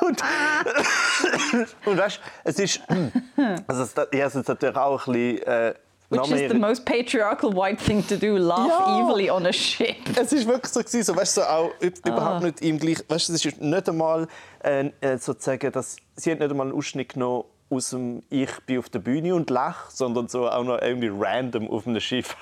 [0.00, 0.22] und,
[1.86, 2.80] und weißt, es ist,
[3.66, 5.74] also es, habe es jetzt natürlich auch ein bisschen, äh,
[6.10, 8.38] Which is the most patriarchal white thing to do.
[8.38, 8.98] Laugh Ja.
[9.04, 9.96] evilly on a ship.
[10.18, 12.08] es ist wirklich so gewesen, so, weißt, du, so auch Ah.
[12.08, 14.26] überhaupt nicht im gleich, weißt, du, es ist nicht einmal
[14.64, 18.78] äh, äh, sozusagen, dass sie hat nicht einmal einen Ausschnitt genommen aus dem Ich bin
[18.78, 22.36] auf der Bühne und lach, sondern so auch noch irgendwie random auf einem Schiff.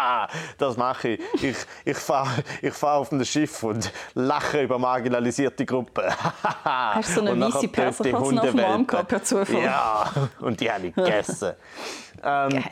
[0.58, 1.20] das mache ich.
[1.42, 6.04] Ich, ich fahre ich fahr auf einem Schiff und lache über marginalisierte Gruppen.
[6.64, 9.62] Hast du so eine weisse töte ich Perserkatze auf dem Arm gehabt, per Zufall?
[9.62, 11.52] Ja, und die habe ich gegessen.
[12.22, 12.64] ähm, Geil.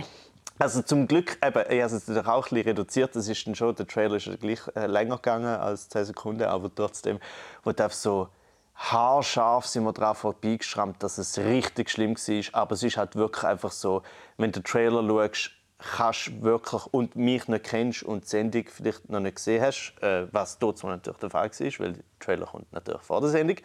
[0.59, 3.17] also zum Glück, eben, ich habe es natürlich auch ein bisschen reduziert.
[3.17, 6.71] Das ist dann schon, der Trailer ist gleich äh, länger gegangen als 10 Sekunden, aber
[6.75, 7.19] trotzdem,
[7.63, 8.29] wo du so
[8.75, 12.61] haarscharf sind wir daran vorbeigeschrammt, dass es richtig schlimm war.
[12.61, 14.03] Aber es ist halt wirklich einfach so,
[14.37, 19.09] wenn du den Trailer schaust, kannst wirklich und mich nicht kennst und die Sendung vielleicht
[19.11, 22.73] noch nicht gesehen hast, äh, was dort natürlich der Fall war, weil der Trailer kommt
[22.73, 23.57] natürlich vor der Sendung,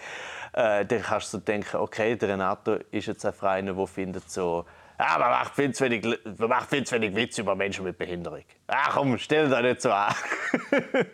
[0.53, 4.29] äh, dann kannst du so denken, okay, der Renato ist jetzt einfach einer, der findet
[4.29, 4.65] so,
[4.99, 7.97] ja, man macht viel zu wenig, man macht viel zu wenig Witz über Menschen mit
[7.97, 8.43] Behinderung.
[8.67, 10.13] Ach komm, stell dich nicht so an.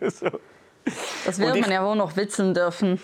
[0.08, 0.40] so.
[1.24, 3.00] Das wird man ja wohl noch witzeln dürfen.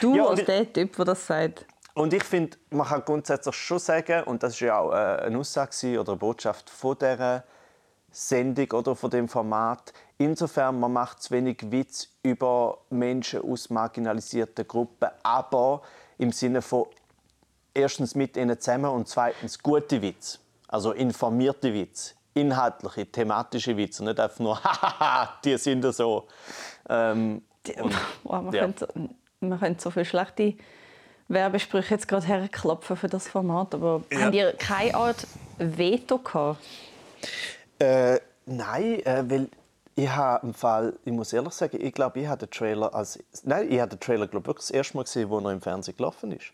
[0.00, 1.66] Du Ja, als der Typ, der das sagt.
[1.94, 5.38] Und ich finde, man kann grundsätzlich schon sagen, und das ist ja auch äh, eine
[5.38, 7.42] Aussage oder eine Botschaft von dieser
[8.10, 14.66] Sendung oder von dem Format, insofern man macht zu wenig Witz über Menschen aus marginalisierten
[14.66, 15.82] Gruppen, aber
[16.18, 16.86] im Sinne von
[17.74, 24.18] erstens mit ihnen zusammen und zweitens gute Witz, also informierte Witz, inhaltliche, thematische Witze, nicht
[24.20, 26.26] einfach nur «Hahaha, die sind ja so».
[26.88, 27.42] Ähm,
[27.80, 28.60] und- Wow, man, ja.
[28.62, 28.88] könnte,
[29.40, 30.54] man könnte so viele schlechte
[31.28, 34.20] Werbesprüche jetzt gerade herklopfen für das Format, aber Ja.
[34.26, 35.26] habt ihr keine Art
[35.58, 36.64] Veto gehabt?
[37.78, 39.48] Äh, nein, äh, weil
[39.94, 43.18] ich habe im Fall, ich muss ehrlich sagen, ich glaube, ich habe den Trailer als,
[43.44, 45.96] nein, ich habe den Trailer glaube wirklich das erste Mal gesehen, wo er im Fernsehen
[45.96, 46.52] gelaufen ist.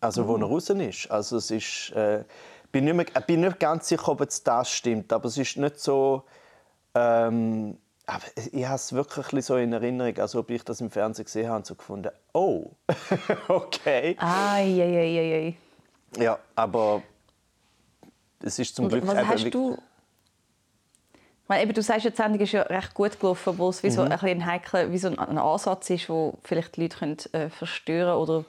[0.00, 1.10] Also wo er raus ist.
[1.10, 2.24] Also es ist, äh,
[2.72, 5.56] bin nicht mehr, ich bin nicht ganz sicher, ob jetzt das stimmt, aber es ist
[5.58, 6.22] nicht so.
[6.94, 7.76] Ähm,
[8.10, 11.46] aber ich habe es wirklich so in Erinnerung, als ob ich das im Fernsehen gesehen
[11.46, 12.72] habe und so gefunden, oh,
[13.48, 14.16] okay.
[14.18, 15.54] Eieieiei.
[16.16, 17.02] Ja, aber
[18.42, 19.78] es ist zum Glück Was eben hast du...
[21.14, 23.82] Ich meine, eben, du sagst, ja, die Sendung ist ja recht gut gelaufen, obwohl es
[23.82, 23.92] wie Mhm.
[23.92, 27.16] so ein, bisschen ein heikler, wie so ein, Ansatz ist, wo vielleicht die Leute können,
[27.32, 28.44] äh, verstören oder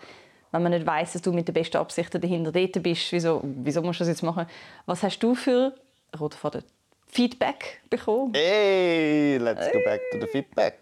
[0.52, 3.82] wenn man nicht weiß, dass du mit den besten Absichten dahinter dort bist, wieso, wieso
[3.82, 4.46] musst du das jetzt machen?
[4.86, 5.74] Was hast du für
[6.20, 6.64] rote Faden,
[7.12, 8.34] Feedback bekommen?
[8.34, 10.80] Hey, let's go back to the feedback.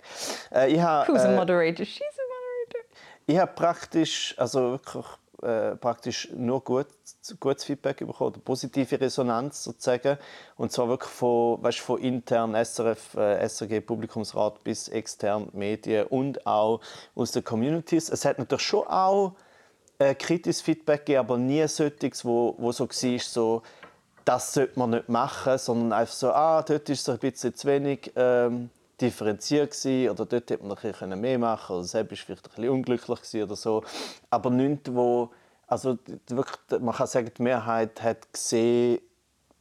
[0.53, 1.85] Äh, ich habe Who's a äh, moderator?
[1.85, 2.89] She's a moderator.
[3.25, 5.05] ich habe praktisch, also wirklich
[5.41, 6.87] äh, praktisch nur gut,
[7.39, 10.17] gutes Feedback bekommen, oder positive Resonanz sozusagen.
[10.57, 16.45] Und zwar wirklich von, weißt, von intern SRF, äh, SRG Publikumsrat bis extern Medien und
[16.45, 16.81] auch
[17.15, 18.09] aus den Communities.
[18.09, 19.33] Es hat natürlich schon auch
[19.97, 23.61] äh, kritisches Feedback gegeben, aber nie solches, wo, wo so war, so,
[24.25, 27.67] das sollte man nicht machen, sondern einfach so, ah, dort ist es ein bisschen zu
[27.67, 32.21] wenig ähm, differenziert gewesen, oder dort hätte man ein bisschen mehr machen oder selbst ist
[32.21, 33.83] vielleicht ein bisschen unglücklich gewesen oder so.
[34.29, 35.31] Aber nichts, wo,
[35.67, 38.99] also wirklich, man kann sagen, die Mehrheit hat gesehen,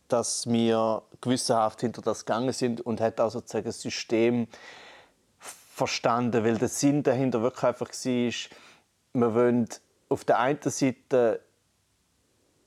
[0.09, 4.49] dass wir gewissenhaft hinter das gegangen sind und hat auch sozusagen das System
[5.39, 8.33] verstanden, weil der Sinn dahinter wirklich einfach war,
[9.15, 9.69] wir wollen
[10.09, 11.41] auf der einen Seite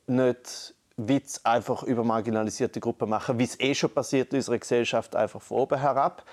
[0.07, 0.75] nicht
[1.07, 5.41] Witz einfach über marginalisierte Gruppen machen, wie es eh schon passiert in unserer Gesellschaft, einfach
[5.41, 6.23] von oben herab.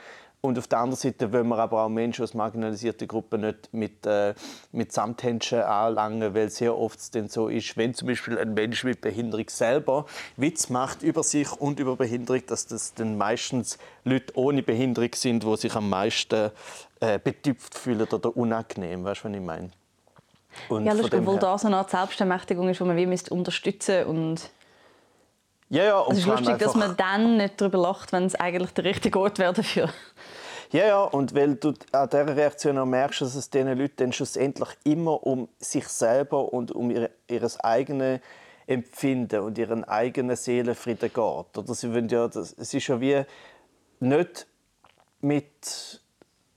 [0.41, 4.07] Und auf der anderen Seite wollen wir aber auch Menschen aus marginalisierten Gruppen nicht mit,
[4.07, 4.35] äh,
[4.71, 8.85] mit Samthändchen anlangen, weil sehr oft es dann so ist, wenn zum Beispiel ein Mensch
[8.85, 14.33] mit Behinderung selber Witz macht über sich und über Behinderung, dass das dann meistens Leute
[14.37, 16.53] ohne Behinderung sind, die sich am meisten
[17.01, 19.03] äh, betüpft fühlen oder unangenehm.
[19.03, 19.71] Weißt du, was ich meine?
[20.69, 24.51] Und Ja, lustig, obwohl das eine Art Selbstermächtigung ist, die man wie müsste unterstützen und
[25.71, 28.73] Ja, ja, und es ist lustig, dass man dann nicht darüber lacht, wenn es eigentlich
[28.73, 29.91] der richtige Ort wäre dafür.
[30.71, 34.13] Ja, ja, und weil du an dieser Reaktion auch merkst, dass es diesen Leuten dann
[34.13, 38.21] schlussendlich immer um sich selber und um ihr, ihres eigenen
[38.67, 41.19] Empfinden und ihren eigenen Seelenfrieden geht.
[41.19, 43.23] Oder sie wollen ja, das, es ist ja wie
[44.01, 44.47] nicht
[45.21, 46.03] mit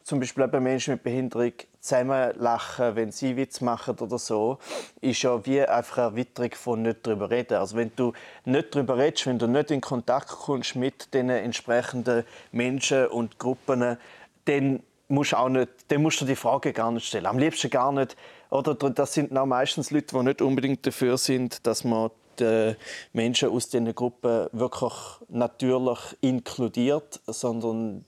[0.03, 4.59] zum Beispiel eben Menschen mit Behinderung zusammen lachen, wenn sie Witz machen oder so,
[5.01, 7.55] ist ja wie einfach eine Erweiterung von nicht darüber reden.
[7.55, 8.13] Also wenn du
[8.45, 13.97] nicht darüber redest, wenn du nicht in Kontakt kommst mit den entsprechenden Menschen und Gruppen,
[14.45, 17.25] dann musst, auch nicht, dann musst du die Frage gar nicht stellen.
[17.25, 18.15] Am liebsten gar nicht.
[18.49, 22.75] Oder das sind auch meistens Leute, die nicht unbedingt dafür sind, dass man die
[23.13, 24.93] Menschen aus diesen Gruppen wirklich
[25.29, 28.05] natürlich inkludiert, sondern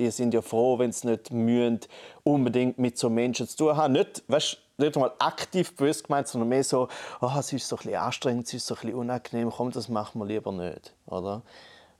[0.00, 1.78] die sind ja froh, wenn sie nicht mühen,
[2.24, 3.92] unbedingt mit so Menschen zu tun haben.
[3.92, 6.88] Nicht, weißt, nicht einmal aktiv böse gemeint, sondern mehr so,
[7.20, 9.88] oh, es ist so ein bisschen anstrengend, es ist so ein bisschen unangenehm, komm, das
[9.88, 10.94] machen wir lieber nicht.
[11.06, 11.42] Oder?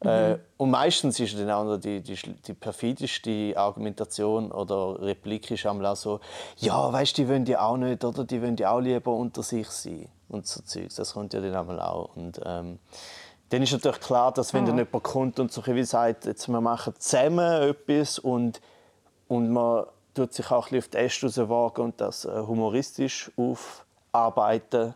[0.02, 0.08] Mhm.
[0.08, 5.96] Äh, und meistens ist dann auch die, die, die perfideste Argumentation oder Replik ist auch
[5.96, 6.20] so,
[6.56, 8.24] ja, weißt du, die wollen ja auch nicht, oder?
[8.24, 10.08] Die wollen ja auch lieber unter sich sein.
[10.28, 10.94] Und so Zeugs.
[10.94, 12.16] Das kommt ja dann auch.
[12.16, 12.78] Und, ähm,
[13.50, 14.68] dann ist natürlich klar, dass wenn mhm.
[14.68, 18.60] dann jemand kommt und so wie sagt, jetzt wir machen zusammen etwas und,
[19.28, 19.84] und man
[20.14, 24.94] tut sich auch ein bisschen auf die Äste rauswagen und das äh, humoristisch aufarbeiten,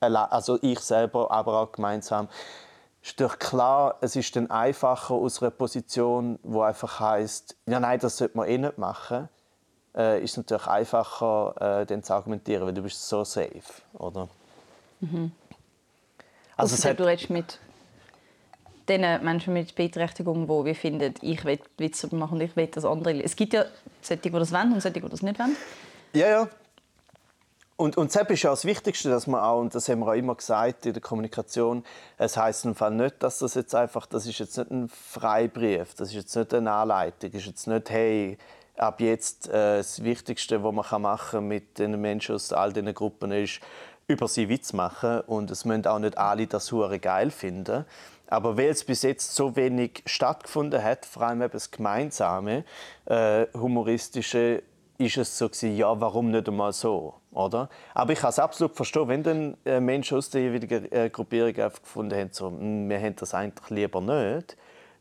[0.00, 2.28] also ich selber, aber auch gemeinsam,
[3.02, 7.98] ist doch klar, es ist dann einfacher aus einer Position, wo einfach heißt, ja nein,
[7.98, 9.28] das sollte man eh nicht machen,
[9.96, 13.62] äh, ist natürlich einfacher, äh, dann zu argumentieren, weil du bist so safe,
[13.94, 14.28] oder?
[15.00, 15.32] Mhm.
[16.56, 17.58] Also, also hat, du redest mit
[18.88, 22.84] den Menschen mit Beeinträchtigung, die wir finden, ich will Witze machen und ich will das
[22.84, 23.22] andere.
[23.22, 23.64] Es gibt ja
[24.00, 25.56] solche, die das wollen und solche, die das nicht wollen.
[26.12, 26.48] Ja, ja.
[27.76, 30.14] Und, und das ist ja das Wichtigste, dass man auch, und das haben wir auch
[30.14, 31.84] immer gesagt in der Kommunikation,
[32.16, 35.92] es heißt im Fall nicht, dass das jetzt einfach, das ist jetzt nicht ein Freibrief,
[35.94, 38.38] das ist jetzt nicht eine Anleitung, das ist jetzt nicht, hey,
[38.76, 42.94] ab jetzt äh, das Wichtigste, was man machen kann mit den Menschen aus all diesen
[42.94, 43.60] Gruppen ist,
[44.08, 47.84] über sie Witz machen und es müssen auch nicht alle das hure geil finden.
[48.28, 52.64] Aber weil es bis jetzt so wenig stattgefunden hat, vor allem eben das Gemeinsame,
[53.06, 54.62] äh, Humoristische,
[54.98, 57.68] ist es so gewesen, ja, warum nicht einmal so, oder?
[57.92, 61.52] Aber ich kann es absolut verstehen, wenn dann äh, Menschen aus der jeweiligen äh, Gruppierung
[61.52, 64.56] gefunden haben, so, hm, wir haben das eigentlich lieber nicht,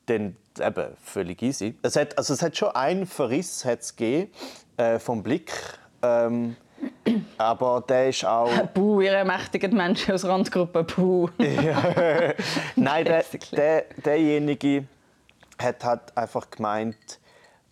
[0.07, 1.75] dann eben völlig easy.
[1.81, 4.31] Es hat, also es hat schon einen Verriss hat's gegeben,
[4.77, 5.51] äh, vom Blick.
[6.01, 6.57] Ähm,
[7.37, 8.49] aber der ist auch.
[8.73, 10.85] Puh, ihr ermächtigen Menschen aus Randgruppen.
[10.85, 11.29] Puh.
[11.37, 12.33] ja.
[12.75, 14.85] Nein, der, der, derjenige
[15.61, 17.19] hat halt einfach gemeint,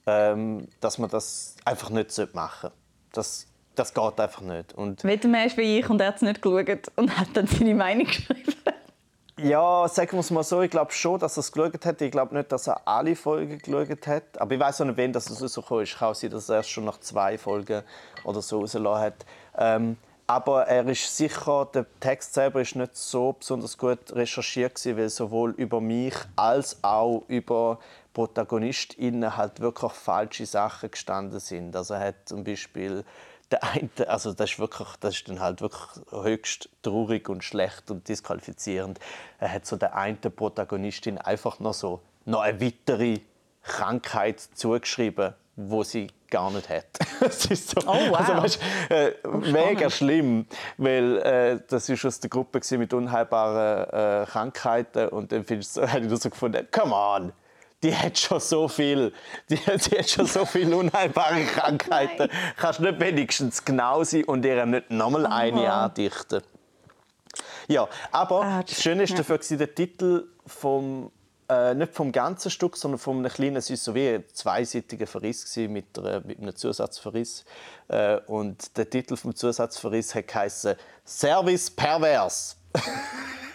[0.06, 2.76] ähm, dass man das einfach nicht machen sollte.
[3.14, 4.74] Das, das geht einfach nicht.
[4.74, 7.76] Und Weder mehr wie ich und er hat es nicht geschaut und hat dann seine
[7.76, 8.54] Meinung geschrieben.
[9.40, 12.02] Ja, sagen wir es mal so, ich glaube schon, dass er es geschaut hat.
[12.02, 14.40] Ich glaube nicht, dass er alle Folgen geschaut hat.
[14.40, 15.98] Aber ich weiß auch nicht, wann das rausgekommen ist.
[15.98, 17.82] Kann sein, dass er erst schon nach zwei Folgen
[18.26, 19.26] oder so rausgelassen hat.
[19.58, 24.98] Ähm, aber er ist sicher, der Text selber ist nicht so besonders gut recherchiert gewesen,
[24.98, 27.80] weil sowohl über mich als auch über
[28.14, 31.76] ProtagonistInnen halt wirklich falsche Sachen gestanden sind.
[31.76, 33.04] Also er hat zum Beispiel
[33.54, 37.92] der eine, also das ist wirklich, das ist dann halt wirklich höchst traurig und schlecht
[37.92, 39.00] und disqualifizierend.
[39.40, 43.20] Er hat so der eine Protagonistin einfach noch so noch eine weitere
[43.62, 46.86] Krankheit zugeschrieben, wo sie gar nicht hat.
[47.20, 48.20] das ist so, oh, wow.
[48.20, 54.24] also, weißt, äh, oh, mega schlimm, weil äh, das ist aus der Gruppe mit unheilbaren
[54.24, 57.34] äh, Krankheiten und dann findest du, habe ich so gefunden, come on,
[57.84, 59.14] die hat schon so viel,
[59.50, 62.30] die, die hat schon so viele unheilbare Krankheiten.
[62.32, 66.42] Oh Kannst nicht wenigstens genau sein und ihr nicht nochmal eine andichten?
[67.68, 69.58] Ja, aber ah, das Schöne ist dafür ja.
[69.58, 71.12] der Titel vom
[71.50, 75.08] äh, nicht vom ganzen Stück, sondern von einem kleinen, es war so wie ein zweiseitiger
[75.08, 77.44] Verriss mit, einer, mit einem Zusatzverriss.
[77.90, 80.26] Äh, und der Titel vom Zusatzverriss hat
[81.06, 82.58] Service pervers.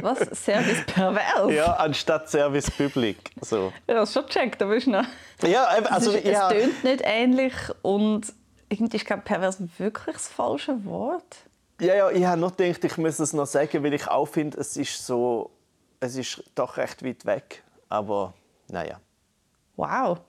[0.00, 0.18] Was?
[0.44, 1.52] Service pervers?
[1.52, 3.30] Ja, anstatt Service public.
[3.40, 3.72] So.
[3.86, 5.04] Ja, das schon gecheckt, aber ist noch.
[5.42, 6.50] Ja, also, es, ist, ja.
[6.50, 8.32] es tönt nicht ähnlich und
[8.68, 11.36] irgendwie ist pervers wirklich das falsche Wort.
[11.80, 14.58] Ja, ja, ich habe noch gedacht, ich muss es noch sagen, weil ich auch finde,
[14.58, 15.50] es ist so,
[16.00, 17.62] es ist doch recht weit weg.
[17.88, 18.32] Aber
[18.68, 19.00] naja.
[19.76, 20.20] Wow.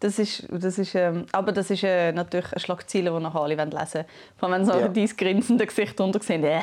[0.00, 3.54] Das ist, das ist, ähm, aber das ist äh, natürlich ein Schlagziele, die noch alle
[3.54, 4.04] lesen wollen.
[4.36, 4.88] Vor allem, wenn sie ja.
[4.88, 6.44] dein grinsende Gesicht drunter sehen.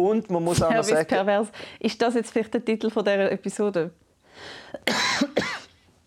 [0.00, 1.06] Und man muss auch noch sagen...
[1.06, 1.48] pervers.
[1.78, 3.90] Ist das jetzt vielleicht der Titel von dieser Episode?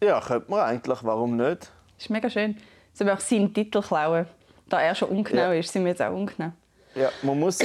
[0.03, 0.99] ja, könnte man eigentlich.
[1.03, 1.71] Warum nicht?
[1.97, 2.57] Ist mega schön.
[2.93, 4.25] Sollen wir auch seinen Titel klauen?
[4.67, 5.53] Da er schon ungenau ja.
[5.53, 6.51] ist, sind wir jetzt auch ungenau.
[6.95, 7.59] Ja, man muss,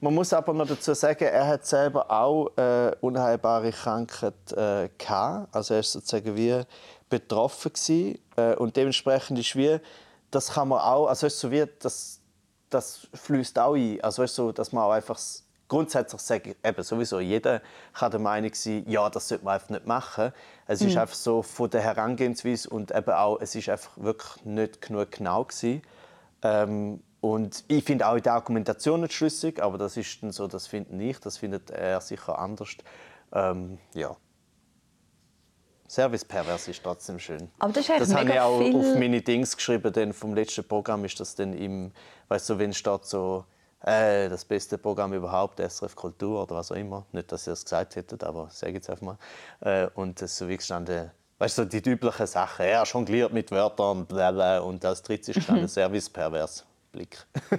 [0.00, 5.54] man muss aber noch dazu sagen, er hat selber auch äh, unheilbare Krankheit äh, gehabt.
[5.54, 6.60] Also er war sozusagen wie
[7.08, 8.18] betroffen gewesen.
[8.36, 9.78] Äh, und dementsprechend ist wie,
[10.30, 12.20] das kann man auch, also ist so wie, das,
[12.74, 14.00] das fließt auch ein.
[14.02, 15.18] Also weißt du, dass man auch einfach
[15.68, 19.86] grundsätzlich ich eben sowieso, jeder kann der Meinung sein, ja, das sollte man einfach nicht
[19.86, 20.32] machen.
[20.66, 20.88] Es mhm.
[20.88, 25.10] ist einfach so von der Herangehensweise und eben auch, es ist einfach wirklich nicht genug
[25.10, 25.82] genau gewesen.
[26.42, 30.46] Ähm, und ich finde auch in der Argumentation nicht schlüssig, aber das ist dann so,
[30.46, 32.76] das finde ich, das findet er sicher anders.
[33.32, 34.14] Ähm, ja.
[35.94, 37.48] Service pervers ist trotzdem schön.
[37.60, 38.74] Aber das, das habe ich auch viel...
[38.74, 41.92] auf meine Dings geschrieben, denn vom letzten Programm ist das dann im,
[42.28, 43.44] weißt du, wenn steht so
[43.84, 47.06] äh, das beste Programm überhaupt, SRF Kultur oder was auch immer.
[47.12, 49.18] Nicht, dass ihr es gesagt hättet, aber sage jetzt einfach mal.
[49.60, 52.64] Äh, und es so wie gestanden, weißt du, die üblichen Sachen.
[52.66, 56.64] Er jongliert mit Wörtern, blablabla, und als drittes gestanden Service pervers.
[56.90, 57.18] Blick.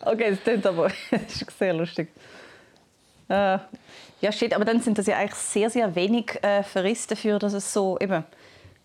[0.00, 2.08] okay, das klingt aber das ist sehr lustig.
[3.28, 3.58] Äh,
[4.24, 7.52] ja, steht, aber dann sind das ja eigentlich sehr, sehr wenig äh, Verriss dafür, dass
[7.52, 8.24] es so eben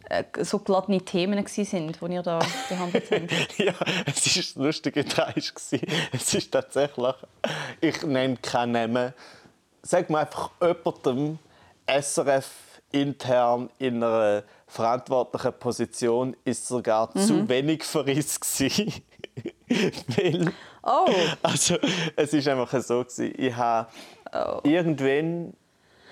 [0.09, 3.57] äh, so glatte Themen sind, die ihr da behandelt habt.
[3.57, 3.73] ja,
[4.05, 5.53] es ist lustige dreist
[6.11, 7.15] Es ist tatsächlich,
[7.79, 9.13] ich nenne keinen Namen,
[9.81, 11.39] sag mal einfach jemandem
[11.87, 12.49] SRF
[12.91, 17.19] intern in einer verantwortlichen Position ist sogar mhm.
[17.19, 18.39] zu wenig Verriss
[19.69, 20.51] Weil,
[20.83, 21.07] oh.
[21.43, 21.77] Also,
[22.15, 23.33] es ist einfach so gewesen.
[23.37, 23.87] Ich habe
[24.33, 24.59] oh.
[24.63, 25.53] irgendwann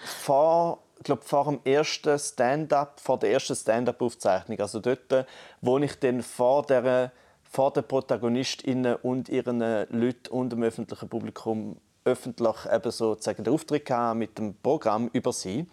[0.03, 5.25] vor, glaub, vor dem ersten Stand-up, vor der ersten Stand-up-Aufzeichnung, also dort,
[5.61, 7.11] wo ich dann vor der
[7.49, 11.77] vor den ProtagonistInnen und ihren Leuten und dem öffentlichen Publikum
[12.07, 15.65] öffentlich eben sozusagen den Auftritt mit dem Programm über sie.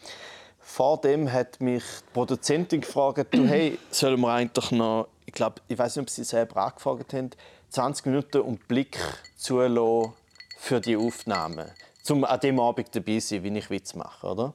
[0.59, 5.57] Vor dem hat mich die Produzentin gefragt, du, hey, sollen wir eigentlich noch, ich glaube,
[5.69, 7.31] ich weiß nicht, ob sie selber angefragt haben,
[7.69, 8.99] 20 Minuten und Blick
[9.37, 10.15] zulassen
[10.59, 11.73] für die Aufnahme,
[12.11, 14.53] um an dem Abend dabei zu sein, wie ich Witz mache, oder?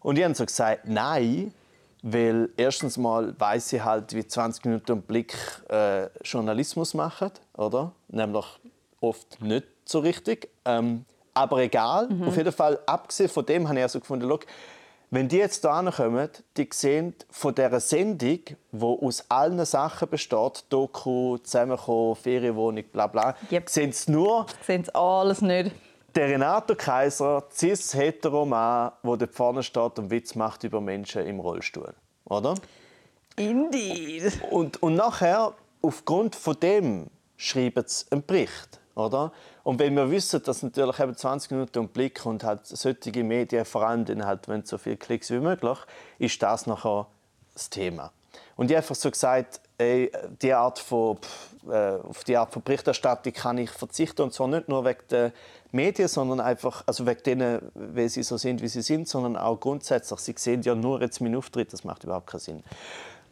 [0.00, 1.52] Und ich habe so gesagt, nein,
[2.02, 5.34] weil erstens mal weiß ich halt, wie 20 Minuten und Blick
[5.68, 7.92] äh, Journalismus machen, oder?
[8.08, 8.46] Nämlich
[9.00, 10.48] oft nicht so richtig.
[10.64, 12.28] Ähm, aber egal, mhm.
[12.28, 14.46] auf jeden Fall, abgesehen von dem habe ich also gefunden, look,
[15.10, 18.40] wenn die jetzt hierher kommen, die sehen von dieser Sendung,
[18.72, 23.70] die aus allen Sachen besteht, Doku, Zusammenkommen, Ferienwohnung, bla bla, yep.
[23.70, 24.46] sehen sie nur...
[24.66, 25.72] Sehen sie alles nicht.
[26.18, 31.24] Der Renato Kaiser, cis hetero Mann, der dort vorne steht und Witz macht über Menschen
[31.24, 31.94] im Rollstuhl.
[32.24, 32.56] Oder?
[33.36, 34.40] Indeed.
[34.50, 38.80] Und, und nachher, aufgrund von dem, schreiben sie einen Bericht.
[38.96, 39.30] Oder?
[39.62, 43.64] Und wenn wir wissen, dass natürlich eben 20 Minuten und Blick und halt solche Medien
[43.64, 45.78] vor allem dann halt, wenn so viele Klicks wie möglich,
[46.18, 47.06] ist das nachher
[47.54, 48.10] das Thema.
[48.56, 50.10] Und ich habe einfach so gesagt, ey,
[50.42, 51.18] die Art von,
[51.70, 55.32] äh, auf die Art von Berichterstattung kann ich verzichten und zwar nicht nur wegen der
[55.72, 59.58] Medien, sondern einfach, also wegen denen, wie sie so sind, wie sie sind, sondern auch
[59.58, 60.20] grundsätzlich.
[60.20, 62.62] Sie sehen ja nur jetzt meinen Auftritt, das macht überhaupt keinen Sinn.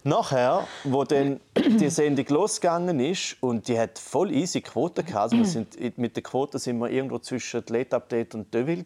[0.04, 5.38] Nachher, wo dann die Sendung losgegangen ist und die hat voll easy Quoten gehabt, also
[5.38, 8.84] wir sind, mit der Quote sind wir irgendwo zwischen Late Update und Deville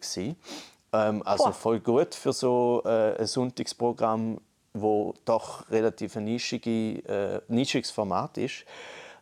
[0.93, 4.39] ähm, also voll gut für so äh, ein Sonntagsprogramm,
[4.73, 8.65] wo doch relativ ein nischige, äh, nischiges Format ist.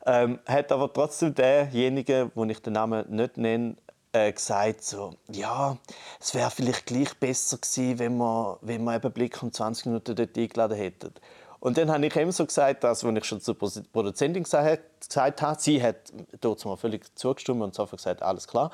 [0.05, 3.75] Ähm, hat aber trotzdem derjenige, wo ich den Namen nicht nenne,
[4.11, 5.77] äh, gesagt so, ja,
[6.19, 10.15] es wäre vielleicht gleich besser gewesen, wenn wir, wenn wir eben Blick um 20 Minuten
[10.15, 11.13] dort eingeladen hätten.
[11.59, 14.81] Und dann habe ich ihm so gesagt, das, was ich schon zur Produzentin gesagt
[15.15, 15.59] habe.
[15.59, 15.97] Sie hat
[16.39, 18.71] dort mal völlig zugestimmt und sofort gesagt, alles klar.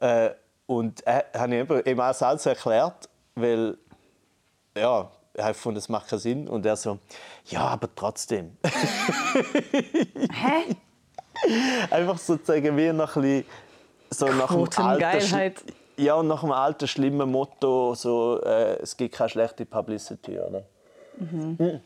[0.00, 0.30] Äh,
[0.66, 3.78] und er habe ich ihm auch selbst erklärt, weil
[4.76, 6.48] ja, er fand, es macht keinen Sinn.
[6.48, 6.98] Und er so,
[7.46, 8.56] ja, aber trotzdem.
[10.30, 10.76] Hä?
[11.90, 13.44] Einfach sozusagen wie nach, ein
[14.10, 15.54] so nach dem alten,
[15.96, 20.62] ja, nach dem alten schlimmen Motto, so, äh, es gibt keine schlechte Publicity, oder?
[21.18, 21.56] Mhm.
[21.58, 21.80] Hm.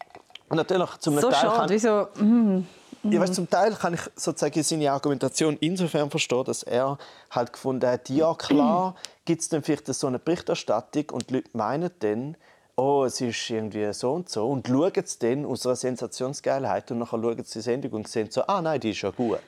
[0.48, 2.08] Und natürlich zum so Teil schade, kann, wieso?
[2.16, 2.66] Mm,
[3.04, 3.12] mm.
[3.12, 6.98] Ja, weißt, zum Teil kann ich sozusagen seine Argumentation insofern verstehen, dass er
[7.30, 11.50] halt gefunden hat, ja klar, gibt es dann vielleicht so eine Berichterstattung und die Leute
[11.52, 12.36] meinen dann,
[12.76, 17.00] oh, es ist irgendwie so und so und schauen es dann aus einer Sensationsgeilheit und
[17.00, 19.38] dann schauen sie die Sendung und sehen so, ah nein, die ist ja gut.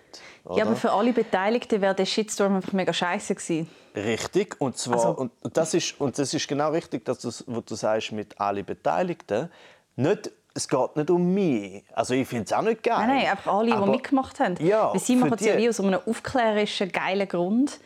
[0.44, 0.56] Oder?
[0.56, 3.68] Ja, aber für alle Beteiligten wäre der Shitstorm einfach mega scheiße gewesen.
[3.94, 5.16] Richtig, und zwar also.
[5.18, 8.64] und das ist und das ist genau richtig, dass du, was du sagst mit alle
[8.64, 9.50] Beteiligten,
[9.96, 11.82] nicht es geht nicht um mich.
[11.92, 13.06] Also ich finde es auch nicht geil.
[13.06, 14.56] Nein, nein, einfach alle, aber, die mitgemacht haben.
[14.60, 17.80] Ja, Weil sie machen es ja wie aus einem aufklärerischen, geilen Grund.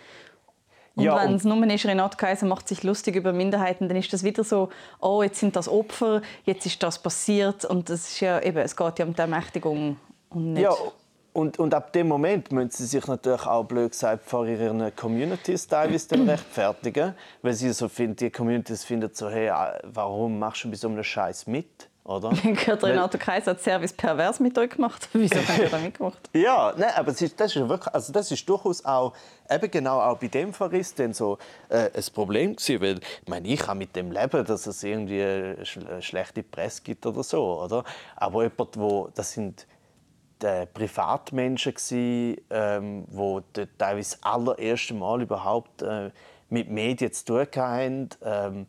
[0.96, 4.12] Und ja, wenn es nur ist, Renate Kaiser macht sich lustig über Minderheiten, dann ist
[4.14, 7.66] das wieder so, oh, jetzt sind das Opfer, jetzt ist das passiert.
[7.66, 9.98] Und das ist ja eben, es geht ja um die Ermächtigung
[10.30, 10.62] und nicht...
[10.62, 10.74] Ja,
[11.34, 15.68] und, und ab dem Moment müssen sie sich natürlich auch, blöd gesagt, vor ihren Communities
[15.68, 17.14] teilweise rechtfertigen.
[17.42, 21.04] Weil sie so finden, die Communities finden so, hey, warum machst du bei so einem
[21.04, 21.90] Scheiß mit?
[22.06, 22.30] Oder?
[22.30, 25.08] Gehört Renato Kaiser hat Service pervers mit euch gemacht.
[25.12, 26.18] Wieso hat er da mitgemacht?
[26.32, 29.12] ja, nein, aber das ist, das ist wirklich, also das ist durchaus auch,
[29.50, 31.38] eben genau auch bei dem Verriss dann so
[31.68, 35.22] äh, ein Problem gewesen, weil ich meine, ich kann mit dem leben, dass es irgendwie
[35.22, 37.84] eine schlechte Presse gibt oder so, oder?
[38.14, 39.66] Aber jemand, wo, das sind
[40.42, 43.40] die Privatmenschen gewesen, ähm, wo
[43.78, 46.10] teilweise das allererste Mal überhaupt äh,
[46.48, 48.08] mit Medien zu tun haben.
[48.22, 48.66] Ähm,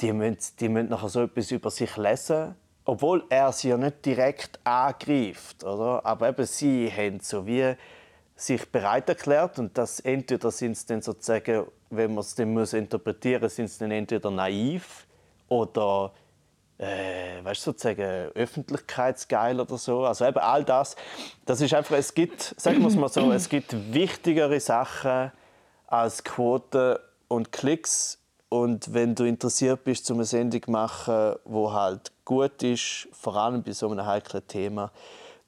[0.00, 4.04] die müssen, die müssen nachher so etwas über sich lesen, obwohl er sie ja nicht
[4.04, 6.04] direkt angreift, oder?
[6.04, 7.74] Aber eben sie haben so wie
[8.36, 12.72] sich bereit erklärt und das entweder sind sie dann sozusagen, wenn man es dann muss
[12.72, 15.06] interpretieren, sind sie dann entweder naiv
[15.48, 16.12] oder
[16.78, 20.04] äh, weißt, sozusagen öffentlichkeitsgeil oder so.
[20.04, 20.94] Also eben all das,
[21.44, 25.32] das ist einfach, es gibt, sagen wir es mal so, es gibt wichtigere Sachen
[25.88, 26.96] als Quoten
[27.26, 28.18] und Klicks
[28.48, 33.36] und wenn du interessiert bist, um eine Sendung zu machen, wo halt gut ist, vor
[33.36, 34.90] allem bei so einem heiklen Thema,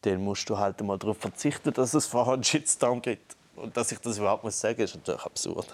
[0.02, 3.36] dann musst du halt mal darauf verzichten, dass es vorher einen Shitstorm gibt.
[3.56, 5.66] Und dass ich das überhaupt muss sagen, ist natürlich absurd.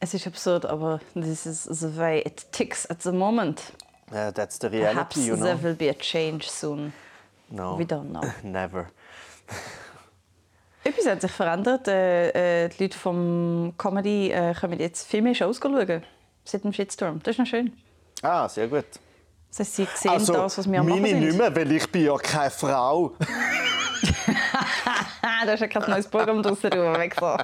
[0.00, 3.72] Es ist absurd, aber this is the way it ticks at the moment.
[4.12, 5.44] Yeah, that's the reality, Perhaps you know.
[5.44, 6.92] there will be a change soon.
[7.50, 7.78] No.
[7.78, 8.22] We don't know.
[8.42, 8.90] Never.
[10.86, 11.88] Etwas hat sich verändert.
[11.88, 16.02] Äh, äh, die Leute vom Comedy äh, können jetzt viel mehr Shows schauen.
[16.44, 17.20] Seit dem Shitstorm.
[17.22, 17.72] Das ist noch schön.
[18.22, 18.84] Ah, sehr gut.
[19.50, 21.20] Das heißt, sie sehen Also, das, was wir am meine machen sind.
[21.26, 23.14] nicht mehr, weil ich bin ja keine Frau.
[25.44, 27.36] Da ist ja kein neues Programm draussen, du Wechsel.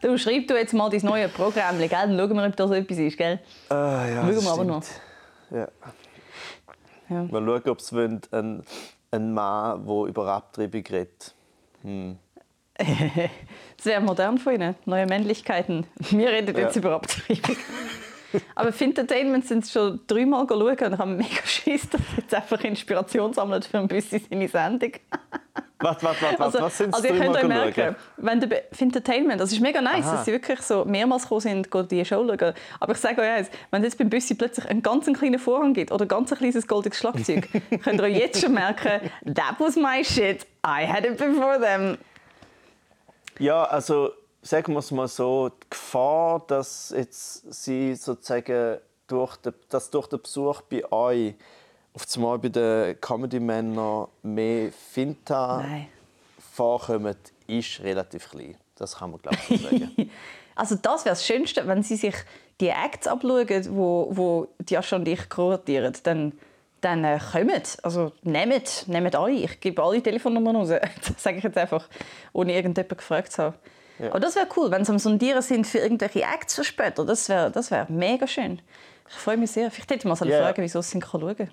[0.00, 1.88] du, schreib du jetzt mal dein neue Programm, gell?
[1.88, 3.40] Dann schauen wir, ob das etwas ist, gell?
[3.68, 4.82] Ah, ja, Schauen wir aber noch.
[4.82, 5.00] stimmt.
[5.50, 5.68] Ja.
[7.08, 7.22] Ja.
[7.24, 8.62] Mal schauen, ob es ein,
[9.10, 11.34] ein Mann, der über Abtreibung redet.
[13.80, 14.74] Sehr modern von Ihnen.
[14.86, 15.86] Neue Männlichkeiten.
[16.10, 16.80] Wir reden jetzt Ja.
[16.80, 17.56] über Abtreibung.
[18.54, 22.20] Aber für Entertainment sind sie schon dreimal schauen und ich habe mega Schiss, dass sie
[22.20, 24.92] jetzt einfach Inspiration sammelt für ein bisschen seine Sendung.
[25.80, 27.96] Was, was, was, Also, was sind also ihr könnt euch merken, schauen?
[28.18, 30.12] wenn der Be- für Entertainment, das ist mega nice, Aha.
[30.12, 32.54] dass sie wirklich so mehrmals gekommen sind, die Show schauen.
[32.78, 35.74] Aber ich sage euch eins, wenn es jetzt beim Büssi plötzlich einen ganz kleinen Vorhang
[35.74, 37.48] gibt oder ein ganz kleines goldenes Schlagzeug,
[37.82, 41.98] könnt ihr euch jetzt schon merken, that was my shit, I had it before them.
[43.40, 44.10] Ja, also
[44.42, 50.08] sagen wir es mal so, die Gefahr, dass jetzt sie sozusagen durch den, dass durch
[50.08, 51.34] den Besuch bei euch
[51.94, 55.88] auf einmal bei den Comedy-Männern mehr Finta Nein.
[56.38, 57.16] vorkommen,
[57.46, 58.56] ist relativ klein.
[58.76, 60.10] Das kann man glaube ich sagen.
[60.54, 62.14] Also das wäre das Schönste, wenn sie sich
[62.60, 66.34] die Acts abschauen, wo, wo die Jascha und ich kuratieren, dann,
[66.82, 67.78] dann äh, kommt.
[67.82, 69.32] Also nehmt, nehmt alle.
[69.32, 70.68] Ich gebe alle Telefonnummern raus.
[71.08, 71.88] Das sage ich jetzt einfach,
[72.34, 73.54] ohne irgendjemanden gefragt zu haben.
[73.98, 74.08] Ja.
[74.10, 77.04] Aber das wäre cool, wenn sie am Sondieren sind für irgendwelche Acts für später.
[77.04, 78.60] Das wäre das wär mega schön.
[79.08, 79.70] Ich freue mich sehr.
[79.70, 80.42] Vielleicht hätte ich mal so Ja, ja.
[80.44, 81.50] fragen, wieso sie schauen können.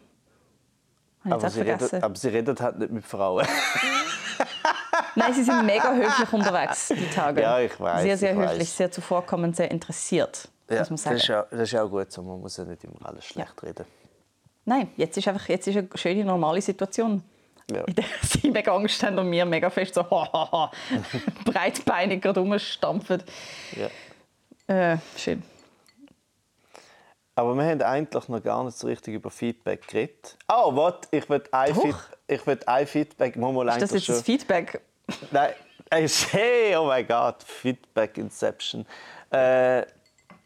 [1.26, 3.46] Habe ich aber, auch sie redet, aber sie redet halt nicht mit Frauen.
[5.16, 7.42] Nein, sie sind mega höflich unterwegs, die Tage.
[7.42, 8.78] Ja, ich weiß, Sehr, sehr ich höflich, weiß.
[8.78, 11.16] sehr zuvorkommend, sehr interessiert, Ja, muss man das, sagen.
[11.18, 12.22] ist ja, das ist ja auch gut so.
[12.24, 13.86] Man muss ja nicht immer alles schlecht reden.
[14.66, 17.24] Nein, jetzt ist einfach jetzt ist eine schöne, normale Situation.
[17.72, 17.84] Ja.
[17.86, 20.72] In der sie mega Angst haben und wir mega fest so hahaha,
[21.46, 23.24] breitbeinig gerade rumstampfen.
[23.76, 24.94] Ja.
[24.94, 25.44] Äh, schön.
[27.36, 30.38] Aber wir haben eigentlich noch gar nicht so richtig über Feedback geredet.
[30.52, 31.74] Oh, warte, ich will ein.
[31.74, 31.96] Feed,
[32.28, 33.38] ich will ein Feedback.
[33.38, 34.82] Mal mal Ist das jetzt das Feedback?
[35.32, 35.54] Nein,
[35.90, 38.86] ey, hey, oh mein Gott, Feedback Inception.
[39.32, 39.84] Äh,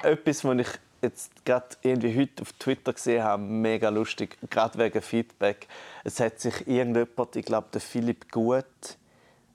[0.04, 0.68] etwas, was ich
[1.04, 5.68] jetzt gerade irgendwie heute auf Twitter gesehen habe, mega lustig, gerade wegen Feedback.
[6.04, 8.66] Es hat sich irgendjemand, ich glaube der Philipp Gut,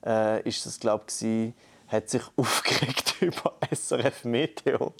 [0.05, 1.53] äh, ist das glaube ich,
[1.87, 4.93] hat sich aufgeregt über SRF Meteo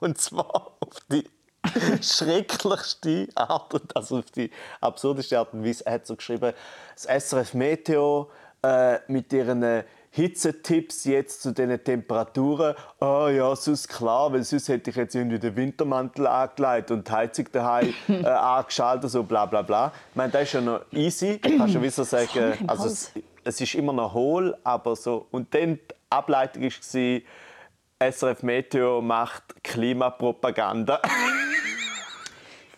[0.00, 1.28] und zwar auf die
[2.00, 4.50] schrecklichste Art und also auf die
[4.80, 5.84] absurdeste Art und Weise.
[5.84, 6.52] Er hat so geschrieben,
[6.94, 8.30] das SRF Meteo
[8.62, 9.84] äh, mit ihren
[10.16, 12.74] Hitzetipps jetzt zu diesen Temperaturen.
[13.00, 17.12] Ah ja, sonst klar, weil sonst hätte ich jetzt irgendwie den Wintermantel angelegt und die
[17.12, 19.92] Heizung daheim äh, angeschaltet, so bla bla bla.
[20.10, 21.38] Ich meine, das ist ja noch easy.
[21.38, 23.12] Kannst du wie so sagen, also es,
[23.44, 25.26] es ist immer noch hohl, aber so.
[25.32, 31.02] Und dann die Ableitung war, SRF Meteo macht Klimapropaganda.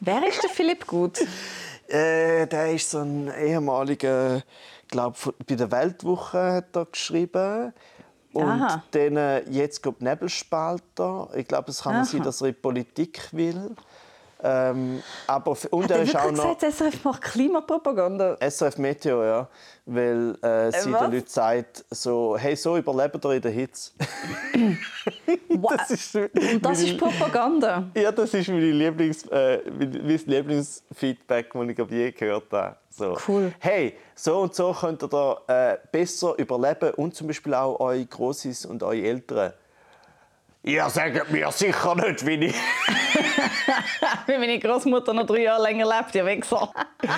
[0.01, 1.21] Wer ist der Philipp Gut?
[1.89, 4.43] Äh, der ist so ein ehemaliger,
[4.89, 5.17] glaube
[5.47, 7.73] bei der Weltwoche hat er geschrieben.
[8.33, 8.83] Und Aha.
[8.91, 11.31] dann äh, jetzt kommt Nebelspalter.
[11.35, 12.05] Ich glaube, es kann Aha.
[12.05, 13.75] sein, dass er in die Politik will.
[14.41, 18.37] Ähm, aber und er ist auch noch gesagt, SRF macht Klimapropaganda?
[18.41, 19.49] SRF Meteo, ja,
[19.85, 21.01] weil äh, sie was?
[21.01, 23.93] den Leuten sagt, so, hey, so überlebt ihr in der Hitze.
[25.61, 27.89] Das ist, Und das ist Propaganda.
[27.97, 32.77] ja, das ist meine Lieblings, äh, mein Lieblingsfeedback, das ich je gehört habe.
[32.91, 33.17] So.
[33.27, 33.53] Cool.
[33.59, 38.05] Hey, so und so könnt ihr da, äh, besser überleben und zum Beispiel auch eure
[38.07, 39.53] Grossis und eure Eltern.
[40.69, 42.55] Ihr sagt mir sicher nicht, wie ich...
[44.27, 46.71] Wie meine Großmutter noch drei Jahre länger lebt, ihr Wichser.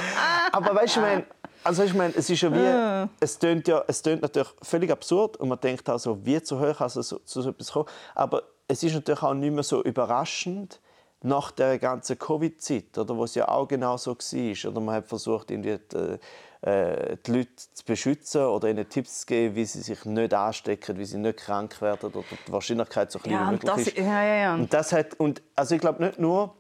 [0.53, 1.25] Aber weißt du, ich meine,
[1.65, 5.37] also ich meine, es ist ja wie, es tönt ja, es tönt natürlich völlig absurd
[5.39, 7.89] und man denkt auch so, wie zu hoch also so, zu so etwas kommen.
[8.15, 10.81] Aber es ist natürlich auch nicht mehr so überraschend
[11.23, 15.09] nach der ganzen Covid-Zeit, oder wo es ja auch genau so war, oder man hat
[15.09, 16.19] versucht, irgendwie die,
[16.63, 20.99] äh, die Leute zu beschützen oder ihnen Tipps zu geben, wie sie sich nicht anstecken,
[20.99, 23.97] wie sie nicht krank werden oder die Wahrscheinlichkeit so klein Ja, wie möglich das, ist.
[23.97, 24.55] ja, ja, ja.
[24.55, 26.55] Und das hat, und also ich glaube nicht nur,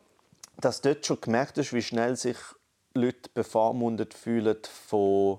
[0.58, 2.36] dass dort schon gemerkt ist, wie schnell sich
[2.94, 4.56] Leute bevormundet fühlen
[4.88, 5.38] von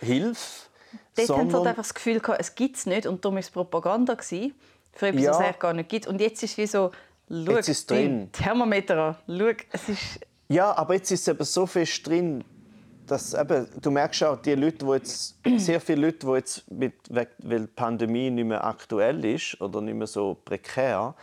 [0.00, 0.68] Hilfe.
[0.92, 3.34] Dort haben sie halt sondern- einfach das Gefühl, gehabt, es gibt es nicht und darum
[3.36, 4.14] war es Propaganda.
[4.14, 4.54] Gewesen,
[4.92, 5.30] für etwas, Ja.
[5.32, 6.06] was es gar nicht gibt.
[6.06, 6.90] Und jetzt ist es wie so,
[7.28, 8.30] schau, Jetzt ist drin.
[8.32, 10.20] Thermometer an, schau, es ist...
[10.48, 12.42] Ja, aber jetzt ist es eben so fest drin,
[13.10, 16.94] dass eben, du merkst auch, die Leute, die jetzt, sehr viele Leute, die jetzt, mit,
[17.08, 21.14] weil die Pandemie nicht mehr aktuell ist oder nicht mehr so prekär,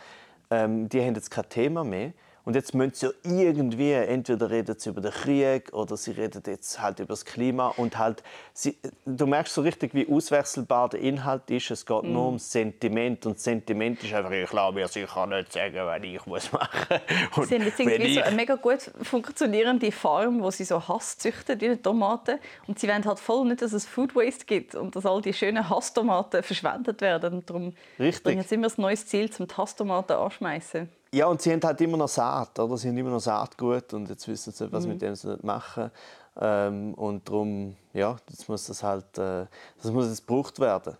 [0.50, 2.12] ähm, die haben jetzt kein Thema mehr.
[2.46, 6.40] Und jetzt müssen sie ja irgendwie, entweder reden sie über den Krieg oder sie reden
[6.46, 8.22] jetzt halt über das Klima und halt,
[8.54, 11.72] sie, du merkst so richtig, wie auswechselbar der Inhalt ist.
[11.72, 15.74] Es geht nur ums Sentiment und Sentiment ist einfach, ich glaube mir sicher nicht sagen,
[15.74, 17.00] was ich muss machen
[17.34, 17.48] muss.
[17.48, 21.60] Sie haben jetzt irgendwie so eine mega gut funktionierende Farm, wo sie so Hass züchten
[21.60, 22.38] wie eine Tomate.
[22.68, 25.32] Und sie wollen halt voll nicht, dass es Food Waste gibt und dass all die
[25.32, 27.34] schönen Hasstomaten verschwendet werden.
[27.34, 28.22] Und darum Richtig.
[28.22, 30.88] bringen sie immer das neues Ziel, zum die Hasstomaten anschmeißen.
[31.14, 32.76] Ja, und sie haben halt immer noch Saat, oder?
[32.76, 34.76] Sie haben immer noch Saatgut und jetzt wissen sie nicht, Mhm.
[34.76, 35.90] was mit dem sie nicht machen.
[36.38, 39.46] Ähm, und darum, ja, jetzt muss das halt, äh,
[39.82, 40.96] das muss jetzt gebraucht werden,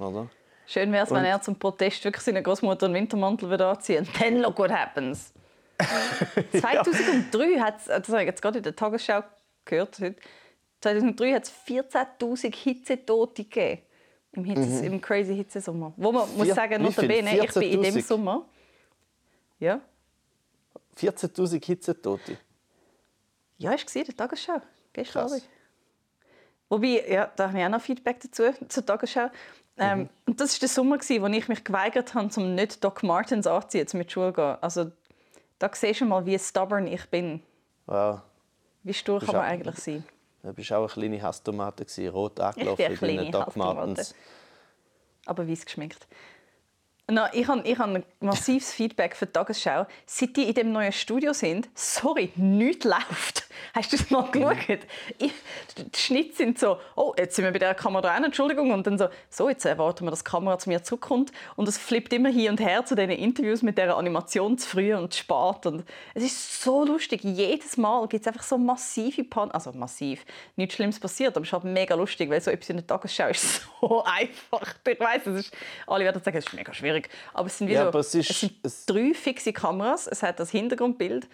[0.00, 0.28] oder?
[0.66, 4.08] Schön wäre es, wenn er zum Protest wirklich seine Großmutter einen Wintermantel würde anziehen.
[4.18, 5.32] Then look what happens.
[6.60, 9.22] 2003 hat es, das habe ich jetzt gerade in der Tagesschau
[9.64, 10.16] gehört, heute,
[10.80, 13.82] 2003 hat es 14'000 Hitzetote gegeben.
[14.34, 15.92] Im, Hitze, im crazy Hitzesommer.
[15.96, 18.02] Wo man muss Vier- sagen, notabene, ich bin in dem 14'000?
[18.06, 18.46] Sommer.
[19.62, 19.80] Ja,
[20.96, 22.36] 14'000 Hitzetote.
[23.58, 24.60] ja, war in der Tagesschau.
[24.92, 25.32] Gestern Krass.
[25.32, 25.48] Abend.
[26.68, 29.30] Wobei, ja, da habe ich auch noch Feedback dazu, zur Tagesschau.
[29.78, 30.08] Ähm, Mhm.
[30.26, 33.86] und das war der Sommer, wo ich mich geweigert habe, um nicht Doc Martens anzuziehen,
[33.92, 34.56] um mit Schule zu gehen.
[34.60, 34.90] Also,
[35.60, 37.40] da siehst du mal, wie stubborn ich bin.
[37.86, 38.22] Ja,
[38.82, 40.04] Wie stur kann man auch- eigentlich sein?
[40.42, 43.54] du bist auch eine kleine Hasstomate, rot Ich angelaufen in kleine Doc.
[43.56, 44.14] Martens.
[45.26, 46.06] aber weiß geschminkt.
[47.12, 49.86] No, ich habe ich hab ein massives Feedback für die Tagesschau.
[50.06, 53.46] Seit die in dem neuen Studio sind, sorry, nichts läuft.
[53.74, 54.80] Hast du das mal geschaut?
[55.18, 55.32] Ich,
[55.76, 58.70] die Schnitte sind so, oh, jetzt sind wir bei der Kamera dran, Entschuldigung.
[58.70, 61.32] Und dann so, so, jetzt erwarten wir, dass die Kamera zu mir zurückkommt.
[61.56, 64.94] Und es flippt immer hin und her zu diesen Interviews mit dieser Animation zu früh
[64.94, 65.66] und zu spät.
[65.66, 65.84] Und
[66.14, 67.22] es ist so lustig.
[67.24, 70.24] Jedes Mal gibt es einfach so massive Pan Also massiv,
[70.56, 73.28] nichts Schlimmes passiert, aber es ist halt mega lustig, weil so etwas in der Tagesschau
[73.28, 74.74] ist so einfach.
[74.86, 75.56] Ich es ist,
[75.86, 77.01] alle werden sagen, es ist mega schwierig.
[77.34, 80.06] Aber es sind, wie Ja, so, aber es ist- es sind es- drei fixe Kameras,
[80.06, 81.28] es hat das Hintergrundbild.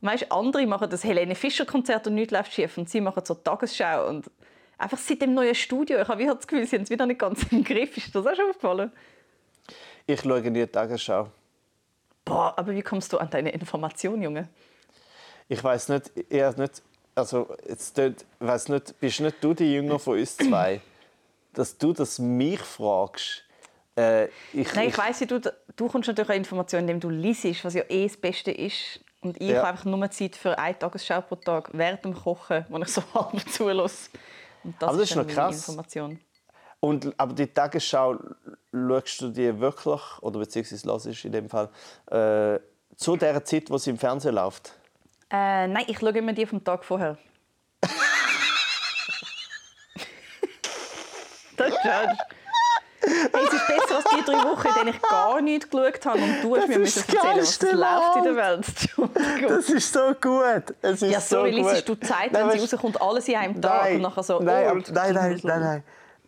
[0.00, 3.22] Und weißt, andere machen das Helene Fischer Konzert und nichts läuft schief und sie machen
[3.24, 4.30] so Tagesschau und
[4.76, 6.00] einfach seit dem neuen Studio.
[6.02, 7.96] Ich habe wie das Gefühl, sie haben es wieder nicht ganz im Griff.
[7.96, 8.92] Ist das auch schon aufgefallen?
[10.06, 11.28] Ich schaue nie die Tagesschau.
[12.24, 14.48] Boah, aber wie kommst du an deine Information, Junge?
[15.48, 16.82] Ich weiß nicht, eher nicht,
[17.14, 17.98] also jetzt
[18.40, 20.80] weiß nicht, bist nicht du die Jünger von uns zwei,
[21.52, 23.44] dass du das mich fragst?
[23.96, 27.64] Äh, ich, Nein, ich weiss, wie du, du kommst natürlich an Informationen, indem du liest,
[27.64, 29.00] was ja eh das Beste ist.
[29.20, 29.58] Und ich Ja.
[29.58, 33.02] habe einfach nur Zeit für eine Tagesschau pro Tag während dem Kochen, wo ich so
[33.14, 34.10] halb zulasse.
[34.64, 35.56] Und das Aber das ist noch krass.
[35.68, 36.20] Information.
[36.80, 38.18] Und, aber die Tagesschau,
[38.72, 41.70] schaust du die wirklich, oder beziehungsweise hörst in dem Fall,
[42.10, 42.58] äh,
[42.96, 44.74] zu der Zeit, wo sie im Fernsehen läuft?
[45.30, 47.16] Äh, nein, ich schaue immer die vom Tag vorher.
[51.56, 51.78] das ist.
[53.06, 56.18] Hey, es ist besser als die drei Wochen, in denen ich gar nichts geschaut habe
[56.18, 58.66] und du hast mir müssen erzählen, was läuft in der Welt.
[59.48, 60.74] Das ist so gut.
[60.80, 63.60] Es ist Ja, sorry, so liest du Zeit, Nein, wenn sie rauskommt, alles in einem
[63.60, 64.40] Tag Nein, und nachher so...
[64.40, 65.84] nein, oh, nein, nein, nein, nein.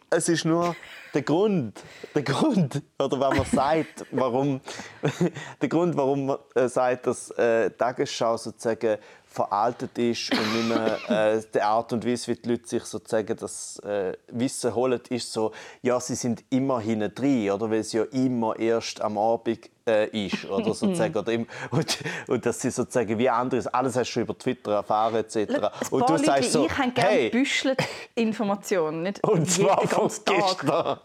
[0.09, 0.77] Es ist nur
[1.14, 1.83] der Grund,
[2.14, 4.61] der Grund, oder wenn man sagt, warum,
[5.61, 8.99] der Grund, warum man äh, sagt, dass äh, Tagesschau sozusagen
[9.37, 10.99] veraltet ist und nicht mehr
[11.37, 15.30] äh, die Art und Weise, wie die Leute sich sozusagen das äh, Wissen holen, ist
[15.32, 19.70] so, ja, sie sind immer hinten drin, oder weil es ja immer erst am Abend
[19.87, 24.14] äh, ist oder sozusagen oder im, und, und dass sie sozusagen wie anderes alles hast
[24.14, 25.68] du über Twitter erfahren etc.
[25.91, 27.30] und du sagst so, ich habe gerne hey.
[27.30, 27.78] büschelt
[28.14, 30.99] Informationen, nicht und zwar von gestern.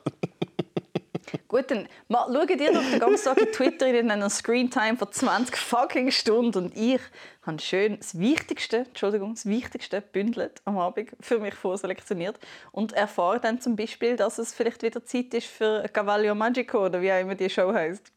[1.48, 5.56] Gut, dann schaut ihr doch den ganzen Tag in Twitter in einer Screentime von 20
[5.56, 7.00] fucking Stunden und ich
[7.44, 12.40] habe schön das Wichtigste, Entschuldigung, das Wichtigste bündelt am Abend für mich vorselektioniert
[12.72, 17.02] und erfahre dann zum Beispiel, dass es vielleicht wieder Zeit ist für Cavallo Magico oder
[17.02, 18.12] wie auch immer die Show heißt.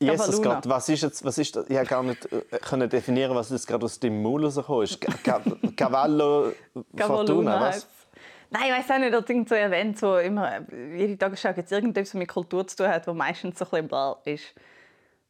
[0.00, 1.68] Jesus Gott, was ist jetzt, was ist das?
[1.68, 5.76] Ich habe gar nicht äh, können definieren, was jetzt gerade aus dem Maul rausgekommen ist.
[5.76, 6.52] Cavallo
[6.96, 7.88] Fortuna, was?
[8.50, 10.60] Nein, ich weiß auch nicht, dass irgend so Event, wo immer,
[10.96, 13.70] jede Tagesschau gibt es irgendetwas, was mit Kultur zu tun hat, wo meistens so ein
[13.70, 14.54] bisschen blau ist.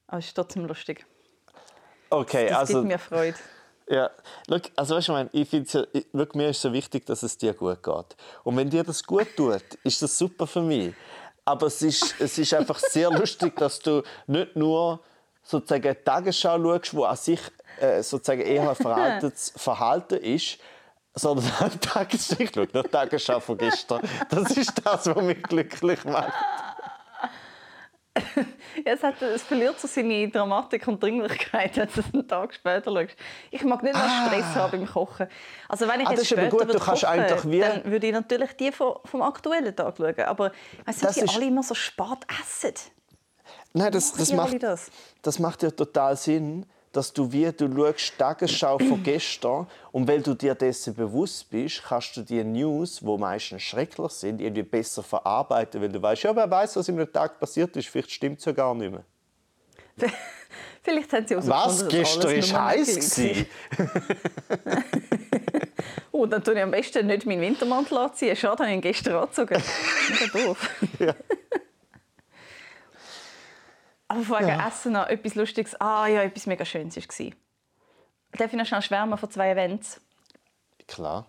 [0.07, 1.05] Aber es ist trotzdem lustig.
[2.11, 2.81] Okay, das, das also...
[2.81, 3.37] gibt mir Freude.
[3.91, 4.11] Ja,
[4.49, 7.55] look, also weißt du, ich finde ja, look, mir ist so wichtig, dass es dir
[7.55, 8.17] gut geht.
[8.45, 10.95] Und wenn dir das gut tut, ist das super für mich.
[11.45, 15.01] Aber es ist, es ist einfach sehr lustig, dass du nicht nur
[15.43, 17.41] sozusagen die Tagesschau schaust, wo an sich
[17.81, 20.59] äh, sozusagen eher ein veraltetes Verhalten ist,
[21.19, 24.01] sondern die Tagesschau, ich schaue die Tagesschau von gestern.
[24.29, 26.33] Das ist das, was mich glücklich macht.
[28.37, 28.45] ja,
[28.85, 32.93] es, hat, es verliert so seine Dramatik und Dringlichkeit, wenn du es einen Tag später
[32.93, 33.17] schaust.
[33.51, 34.27] Ich mag nicht mehr ah.
[34.27, 35.29] Stress haben beim Kochen.
[35.69, 37.61] Also wenn ich ah, jetzt später gut, du kannst kochen, wie...
[37.61, 40.21] dann würde ich natürlich die vom, vom aktuellen Tag schauen.
[40.21, 40.53] Aber
[40.87, 41.37] weißt du, die ist...
[41.37, 42.75] alle immer so spät essen.
[43.73, 44.91] Nein, das, das, macht, das?
[45.23, 46.67] das macht ja total Sinn
[46.99, 51.49] dass du wie du schaust die Tagesschau von gestern und weil du dir dessen bewusst
[51.49, 56.25] bist, kannst du die News, wo meistens schrecklich sind, irgendwie besser verarbeiten, weil du weißt,
[56.25, 59.05] ja, wer weiß, was im Tag passiert ist, vielleicht stimmt es ja gar nicht mehr.
[60.83, 61.89] Vielleicht haben sie auch so Was?
[61.89, 63.21] Gestern war heiß.
[66.13, 68.35] oh, dann tue ich am besten nicht meinen Wintermantel anziehen.
[68.35, 69.63] Schade, habe ich ihn gestern angezogen.
[70.09, 70.71] Mega doof.
[70.99, 71.15] ja.
[74.09, 74.67] Aber wegen ja.
[74.67, 75.79] Essen noch etwas Lustiges.
[75.81, 77.31] Ah ja, etwas mega Schönes war.
[78.33, 80.01] Darf ich noch schnell schwärmen von zwei Events?
[80.87, 81.27] Klar.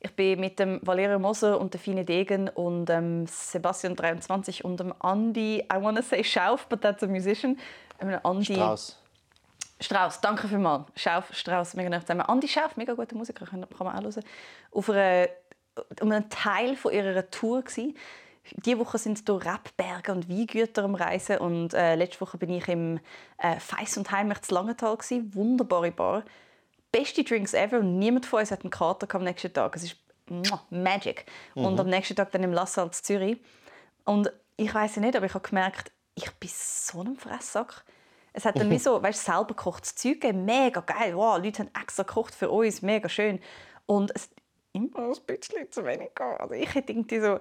[0.00, 4.80] Ich bin mit dem Valerio Moser und der Fine Degen und ähm, Sebastian 23 und
[4.80, 7.58] dem Andy, I wanna say Schauf, but that's a musician.
[8.00, 8.98] Ähm, Andy Strauss.
[9.78, 10.86] Strauss, danke vielmals.
[10.96, 12.24] Schauf, Strauss, mega nah zusammen.
[12.28, 14.24] Andy Schauf, mega guter Musiker, kann man auch hören.
[14.72, 15.28] Auf einer,
[16.00, 17.96] um einen Teil von ihrer Tour gewesen.
[18.50, 22.68] Diese Woche sind durch Rebberge und Weingüter am Reisen und äh, letzte Woche bin ich
[22.68, 22.98] im
[23.38, 25.34] äh, Feiss und Heimlich zu Langenthal gewesen.
[25.34, 26.24] Wunderbare Bar,
[26.90, 29.76] beste Drinks ever und niemand von uns hat einen Kater am nächsten Tag.
[29.76, 29.96] Es ist
[30.70, 31.26] Magic.
[31.54, 31.64] Mhm.
[31.64, 33.40] Und am nächsten Tag dann im Lassalle in Zürich.
[34.04, 37.84] Und ich weiß nicht, aber ich habe gemerkt, ich bin so ein Fresssack.
[38.32, 40.44] Es hat dann wie so, weißt, selber gekochtes Zeug gegeben.
[40.44, 41.16] Mega geil.
[41.16, 42.82] Wow, Leute haben extra gekocht für uns.
[42.82, 43.40] Mega schön.
[43.86, 44.30] Und es
[44.72, 46.10] immer ein bisschen zu wenig.
[46.18, 47.40] Also ich hätte irgendwie so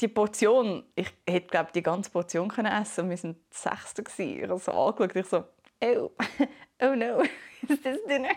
[0.00, 3.08] die Portion, ich hätte glaube die ganze Portion können essen.
[3.10, 5.44] Wir waren die Sechste Ich habe so angeschaut, ich so,
[5.82, 6.10] oh,
[6.82, 7.22] oh no,
[7.68, 8.30] is this dinner?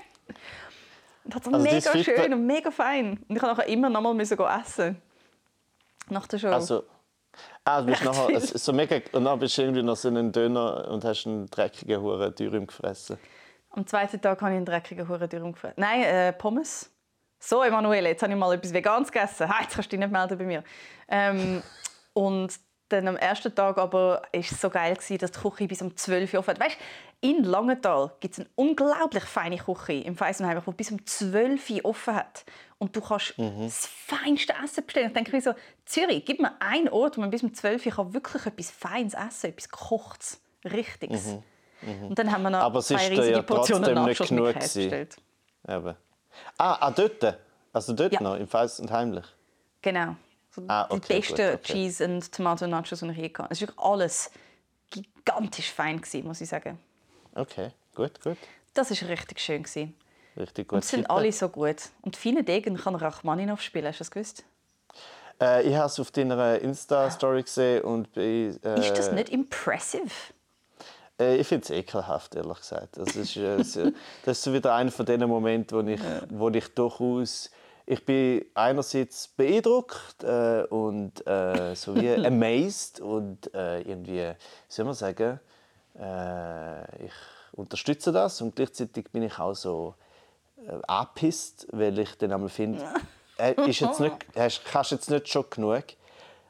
[1.23, 3.19] Und das war also mega schön und mega fein.
[3.27, 5.01] Und ich musste immer noch mal essen.
[6.09, 6.47] Nach der Show.
[6.47, 6.83] Also,
[7.65, 10.87] ah, du bist nachher so mega, und dann bist du irgendwie noch so einen Döner
[10.89, 13.17] und hast einen dreckigen Huren Dürüm gefressen.
[13.71, 15.75] Am zweiten Tag habe ich einen dreckigen Huren Dürüm gefressen.
[15.77, 16.91] Nein, äh, Pommes.
[17.39, 19.47] So, Emanuele, jetzt habe ich mal etwas Veganes gegessen.
[19.47, 20.63] Ha, jetzt kannst du dich nicht melden bei mir.
[21.07, 21.61] Ähm,
[22.13, 22.53] und
[22.89, 26.33] dann am ersten Tag aber war es so geil, dass die Küche bis um 12
[26.33, 26.59] Uhr offen hat.
[26.59, 26.77] Weißt,
[27.19, 31.85] in Langenthal gibt es eine unglaublich feine Küche im Feisenheim, die bis um 12 Uhr
[31.85, 32.45] offen hat.
[32.77, 33.63] Und du kannst mhm.
[33.63, 35.07] das feinste Essen bestellen.
[35.07, 35.53] Ich denke mir so,
[35.85, 39.13] Zürich, gib mir einen Ort, wo man bis um 12 Uhr kann wirklich etwas Feines
[39.13, 41.27] essen etwas Gekochtes, Richtiges.
[41.27, 41.43] Mhm.
[41.81, 42.07] Mhm.
[42.07, 45.17] Und dann haben wir noch Aber zwei riesige ja Portionen Nachschuss bestellt.
[45.67, 45.95] Eben.
[46.57, 47.37] Ah, ah, dort?
[47.73, 48.21] Also dort ja.
[48.21, 49.25] noch, im Feist und Heimlich?
[49.81, 50.15] Genau.
[50.51, 51.73] So ah, okay, die beste gut, okay.
[51.73, 53.47] Cheese- und Tomato-Nachos, die ich je hatte.
[53.51, 54.31] Es war alles
[54.89, 56.79] gigantisch fein, muss ich sagen.
[57.35, 58.37] Okay, gut, gut.
[58.73, 59.63] Das war richtig schön.
[60.35, 60.77] Richtig gut.
[60.77, 61.89] Und es sind alle so gut.
[62.01, 64.43] Und viele Degen kann Rachmaninoff spielen, hast du das gewusst?
[65.41, 70.09] Äh, ich habe es auf deiner Insta-Story gesehen und bin, äh, Ist das nicht impressive?
[71.19, 72.97] Äh, ich finde es ekelhaft, ehrlich gesagt.
[72.97, 73.57] Das ist, äh,
[74.25, 77.49] das ist wieder einer von diesen Momenten, wo ich, wo ich durchaus
[77.89, 84.35] ich bin einerseits beeindruckt äh, und äh, so wie amazed und äh, irgendwie, wie
[84.67, 85.39] soll man sagen,
[85.97, 87.13] äh, ich
[87.53, 89.95] unterstütze das und gleichzeitig bin ich auch so
[90.57, 92.83] äh, angepisst, weil ich dann einmal finde,
[93.39, 95.85] äh, ist jetzt nicht, hast, kannst jetzt nicht schon genug.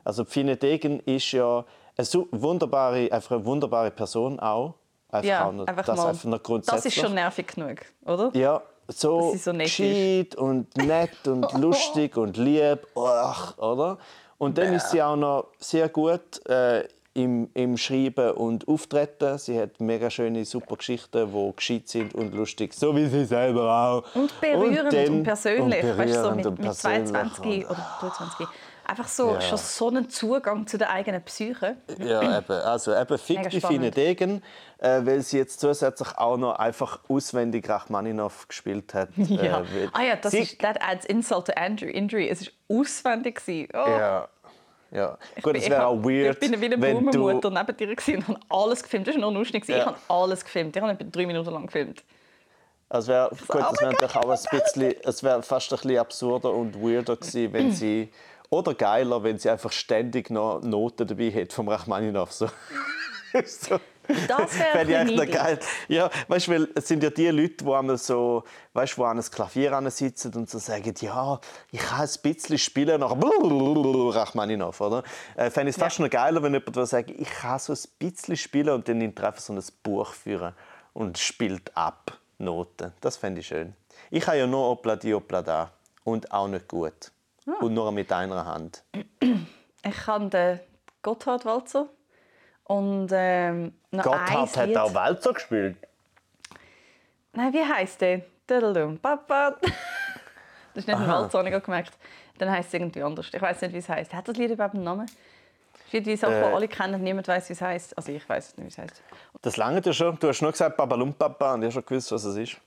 [0.04, 1.66] Also Fine Degen ist ja
[1.98, 4.76] eine wunderbare, einfach eine wunderbare Person auch.
[5.10, 6.84] Einfach ja, noch, einfach das, mal, einfach noch grundsätzlich.
[6.84, 8.30] das ist schon nervig genug, oder?
[8.34, 13.98] Ja, so, so gescheit und nett und lustig und lieb, Ach, oder?
[14.38, 16.88] Und dann ist sie auch noch sehr gut äh,
[17.18, 19.38] im, im Schreiben und Auftreten.
[19.40, 23.74] Sie hat mega schöne, super Geschichten, die gescheit sind und lustig, so wie sie selber
[23.74, 24.16] auch.
[24.16, 28.48] Und berührend und, dann, und persönlich, und weißt du, so mit, mit 22 oder 23.
[28.90, 29.42] Einfach so, ja.
[29.42, 31.76] schon so einen Zugang zu der eigenen Psyche.
[32.00, 32.52] Ja, eben.
[32.52, 33.18] Also eben
[33.62, 34.42] feine Degen,
[34.78, 39.10] äh, weil sie jetzt zusätzlich auch noch einfach auswendig Rachmaninoff gespielt hat.
[39.18, 39.60] Ja.
[39.60, 42.30] Äh, ah ja, das ist, that adds insult to injury.
[42.30, 43.42] Es war auswendig.
[43.74, 43.78] Oh.
[43.78, 44.30] Ja.
[44.92, 45.18] Ja.
[45.42, 48.82] Gut, es wäre auch weird, Ich bin wie eine Boomermutter neben dir und habe alles
[48.82, 49.08] gefilmt.
[49.08, 49.68] Das war noch lustig.
[49.68, 49.78] Ja.
[49.80, 50.74] Ich habe alles gefilmt.
[50.78, 52.04] Ich habe etwa drei Minuten lang gefilmt.
[52.88, 55.98] Also wär, gut, oh das wäre natürlich auch ein bisschen, es wäre fast ein bisschen
[55.98, 58.10] absurder und weirder gewesen, wenn sie
[58.50, 62.32] oder geiler, wenn sie einfach ständig noch Noten dabei hat vom Rachmaninoff.
[62.32, 62.48] So.
[63.46, 63.80] so.
[64.28, 65.60] Das wäre echt geil.
[65.88, 68.44] Ja, weißt, weil es sind ja die Leute, die einmal so,
[68.74, 71.40] weißt, wo an einem Klavier sitzen und so sagen, ja,
[71.72, 75.04] ich kann ein bisschen spielen nach Rachmaninoff, oder?
[75.36, 76.06] Äh, Fände ich es fast ja.
[76.06, 79.54] noch geiler, wenn jemand sagt, ich kann so ein bisschen spielen und dann einfach so
[79.54, 80.54] ein Buch führen
[80.94, 82.94] und spielt ab Noten.
[83.02, 83.74] Das fände ich schön.
[84.10, 85.72] Ich habe ja nur Opla di Opla da
[86.04, 87.12] und auch nicht gut.
[87.48, 87.64] Ah.
[87.64, 88.84] Und nur mit einer Hand.
[89.84, 90.60] Ich kann den
[91.02, 91.88] Gotthard-Walzer.
[92.66, 95.78] Und ähm, Gotthard hat auch Walzer gespielt.
[97.32, 98.24] Nein, wie heisst der?
[99.02, 99.56] Papa.
[100.74, 101.94] Das ist nicht ein Walzer, habe ich gemerkt.
[102.38, 103.30] Dann heisst es irgendwie anders.
[103.34, 104.14] Ich weiß nicht, wie es heisst.
[104.14, 105.08] Hat das Lied überhaupt einen Namen?
[105.74, 107.98] Das ist wie Sache, äh, alle kennen, niemand weiß, wie es heisst.
[107.98, 109.02] Also ich weiß nicht, wie es heisst.
[109.42, 110.20] Das lange dir schon.
[110.20, 112.58] Du hast nur gesagt Babalum Papa und ich habe schon gewusst, was es ist.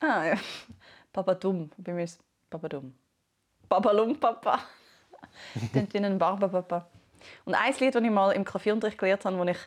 [0.00, 0.34] Ah ja.
[1.12, 1.70] Papa dumm.
[1.78, 2.20] Bei mir ist
[2.50, 2.94] Papa dumm.
[3.68, 4.60] Babalumpapa.
[5.72, 6.86] Klingt wie ein Barbapapa.
[7.44, 9.62] Und ein Lied, das ich mal im Klavierunterricht gelernt habe, das ich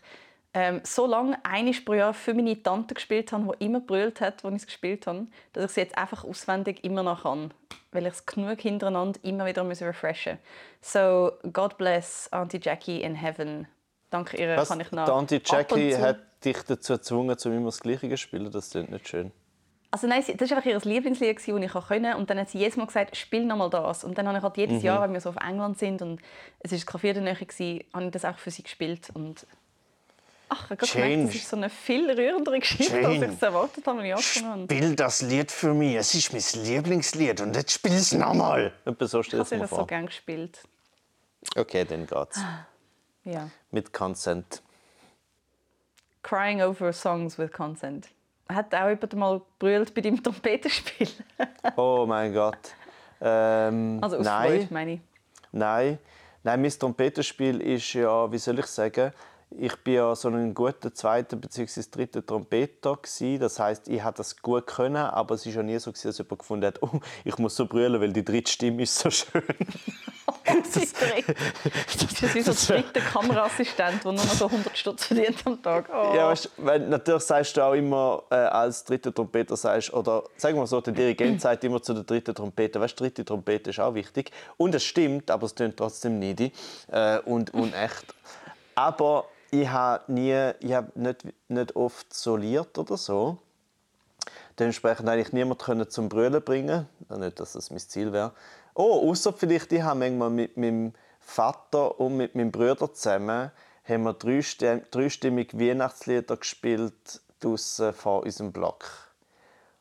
[0.53, 4.43] ähm, so lange einiges pro Jahr für meine Tante gespielt habe, die immer brüllt hat,
[4.43, 7.53] als ich es gespielt habe, dass ich es jetzt einfach auswendig immer noch kann.
[7.91, 10.37] Weil ich es genug hintereinander immer wieder refreshen
[10.81, 10.93] muss.
[10.93, 13.67] So, God bless Auntie Jackie in heaven.
[14.09, 15.07] Dank ihr Was, kann ich noch.
[15.07, 18.51] Auntie Jackie hat dich dazu gezwungen, um immer das Gleiche zu spielen.
[18.51, 19.31] Das klingt nicht schön.
[19.91, 22.15] Also nein, das war einfach ihr Lieblingslied, das ich konnte.
[22.15, 24.03] Und dann hat sie jedes Mal gesagt, spiel nochmal das.
[24.03, 24.85] Und dann habe ich halt jedes mhm.
[24.85, 26.21] Jahr, wenn wir so auf England sind und
[26.59, 29.09] es war das Klavier der Nähe, habe ich das auch für sie gespielt.
[29.13, 29.47] Und
[30.49, 33.41] Ach, ich habe gemerkt, das ist so eine viel rührendere Geschichte, Jane, als ich es
[33.41, 34.63] erwartet habe, ich angefangen habe.
[34.75, 35.95] Spiel das Lied für mich.
[35.95, 38.73] Es ist mein Lieblingslied und jetzt spiel es nochmal.
[38.85, 40.59] So ich habe das so gerne gespielt.
[41.55, 42.39] Okay, dann geht's.
[43.23, 43.49] Ja.
[43.71, 44.61] Mit Consent.
[46.23, 48.09] Crying over songs with consent.
[48.51, 51.07] Hat auch jemand mal brüllt bei deinem Trompetenspiel?
[51.75, 52.73] oh mein Gott.
[53.21, 54.49] Ähm, also aus nein.
[54.49, 54.99] Freude, meine ich.
[55.51, 55.99] Nein.
[56.43, 59.11] Nein, mein Trompetenspiel ist ja, wie soll ich sagen,
[59.51, 61.81] ich bin ja so ein guter zweiter bzw.
[61.91, 63.39] dritter Trompeter gewesen.
[63.39, 66.39] Das heißt, ich habe das gut können, aber es ist ja nie so dass jemand
[66.39, 69.43] gefunden hat, oh, ich muss so brüllen, weil die dritte Stimme ist so schön.
[70.45, 75.41] das, das, ist wie so ein dritter Kameraassistent, der nur noch so 100 Stutz verdient
[75.45, 75.89] am Tag.
[75.91, 76.15] Oh.
[76.15, 80.57] Ja, weißt, weil natürlich sagst du auch immer äh, als dritter Trompeter sagst, oder sagen
[80.57, 83.79] wir so, der Dirigent sagt immer zu der dritten Trompete, weißt, die dritte Trompete ist
[83.79, 86.51] auch wichtig und es stimmt, aber es klingt trotzdem needy
[86.91, 88.13] äh, und unecht.
[88.75, 93.37] Aber ich habe nie, ich habe nicht, nicht oft soliert oder so.
[94.57, 96.87] Dementsprechend eigentlich niemand zum Brüllen bringen.
[97.09, 98.33] Nicht, dass das mein Ziel wäre.
[98.73, 103.51] Oh, außer vielleicht, ich habe manchmal mit meinem Vater und mit meinem Bruder zusammen
[103.85, 108.85] haben wir dreistimmig Weihnachtslieder gespielt draussen vor unserem Block.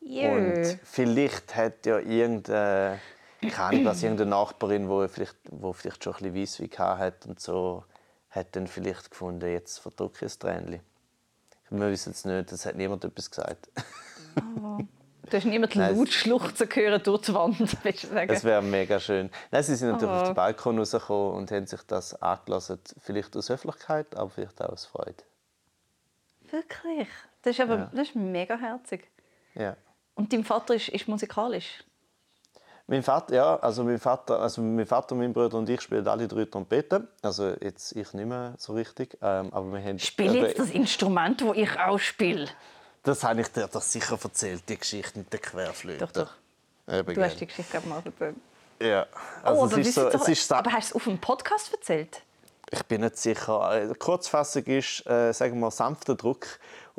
[0.01, 0.31] Yeah.
[0.31, 2.99] Und vielleicht hat ja irgendeine,
[3.41, 7.83] keine Ahnung, irgendeine Nachbarin, die vielleicht, wo vielleicht schon ein bisschen Weisswein hatte und so,
[8.29, 10.81] hat dann vielleicht gefunden, jetzt verdrücke ich ein Tränchen.
[11.69, 13.69] Wir wissen es nicht, das hat niemand etwas gesagt.
[14.61, 14.79] Oh.
[15.29, 18.27] Du hast niemand laut schluchzen gehört durch die Wand, willst du sagen?
[18.27, 19.29] Das wäre mega schön.
[19.51, 20.17] Nein, sie sind natürlich oh.
[20.17, 22.79] auf den Balkon rausgekommen und haben sich das angelassen.
[22.99, 25.23] Vielleicht aus Höflichkeit, aber vielleicht auch aus Freude.
[26.49, 27.07] Wirklich?
[27.43, 27.91] Das ist aber ja.
[27.93, 29.07] das ist mega herzig.
[29.53, 29.77] Ja.
[30.15, 31.83] Und dein Vater ist, ist musikalisch?
[32.89, 36.27] Mein Vater, ja, also mein Vater, also mein Vater, mein Bruder und ich spielen alle
[36.27, 37.07] drei Trompeten.
[37.21, 39.99] Also jetzt ich nicht mehr so richtig, ähm, aber wir haben.
[39.99, 42.47] Spiel jetzt das Instrument, das ich auch spiele.
[43.03, 45.99] Das habe ich dir doch sicher erzählt, die Geschichte mit der Querflöte.
[45.99, 46.33] Doch, doch.
[46.91, 48.35] Eben du hast die Geschichte glaube mal erzählt.
[48.81, 49.05] Ja,
[49.43, 51.19] also oh, aber, es ist so, es ist so, aber hast du es auf einem
[51.19, 52.23] Podcast erzählt?
[52.71, 53.87] Ich bin nicht sicher.
[53.87, 56.47] Die Kurzfassung ist, äh, sagen wir, sanfter Druck.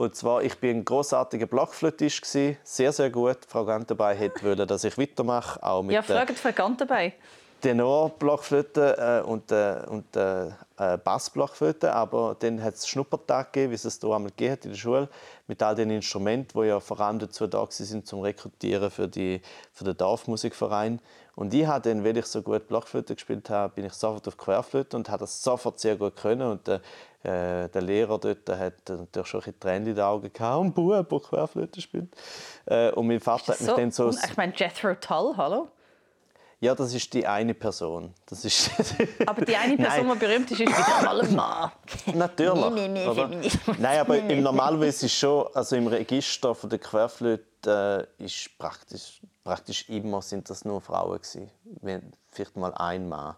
[0.01, 2.57] Und zwar, ich bin ein großartiger Blockflötist sehr,
[2.90, 3.36] sehr gut.
[3.46, 5.62] Frau Gantenbei hätte wollen, dass ich weitermache.
[5.62, 7.12] Auch mit ja, fragt Frau Gantenbei.
[7.61, 10.48] Tenorblockflöte äh, und, äh, und äh,
[10.78, 14.64] äh, Bassblockflöte, aber dann hat es Schnuppertag gegeben, wie es es hier einmal gegeben hat
[14.64, 15.08] in der Schule,
[15.46, 19.42] mit all den Instrumenten, die ja vor allem dazu da sind, zum Rekrutieren für, die,
[19.72, 21.00] für den Dorfmusikverein.
[21.36, 24.36] Und ich habe dann, weil ich so gut Blockflöte gespielt habe, bin ich sofort auf
[24.36, 26.42] Querflöte und habe das sofort sehr gut können.
[26.42, 26.80] Und der,
[27.22, 31.08] äh, der Lehrer dort hat natürlich schon ein Tränen in den Augen gehabt, und Bub,
[31.08, 32.08] der Querflöte spielt.
[32.66, 34.11] Äh, und mein Vater hat mich so, dann so...
[34.11, 35.68] Ich meine, Jethro Tull, hallo?
[36.62, 38.12] Ja, das ist die eine Person.
[38.26, 38.70] Das ist
[39.26, 41.72] aber die eine Person, die berühmt ist, ist wieder mal ein Mann.
[42.14, 42.70] Natürlich.
[42.70, 48.06] Nee, nee, nee, Nein, aber im Normalweise ist schon, also im Register von der Querflöte
[48.18, 51.50] äh, ist praktisch, praktisch immer sind das nur Frauen gewesen.
[52.30, 53.36] Vielleicht mal ein Mann.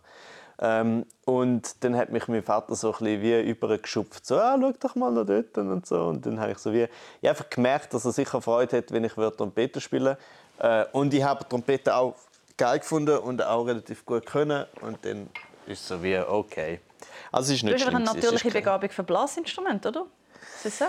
[0.59, 4.73] Ähm, und dann hat mich mein Vater so ein bisschen wie übergeschupft, so, ah, schau
[4.81, 6.07] doch mal nach dort und so.
[6.07, 6.89] Und dann habe ich so wie,
[7.20, 10.18] ich einfach gemerkt, dass er sicher Freude hat, wenn ich Trompete spiele.
[10.59, 12.14] Äh, und ich habe Trompete auch
[12.63, 14.65] geil gefunden und auch relativ gut können.
[14.81, 15.29] Und dann
[15.67, 16.81] ist es so wie, okay.
[17.33, 20.07] Also ist nicht du hast eine natürliche Begabung für Blasinstrumente, oder?
[20.57, 20.85] Ist das so?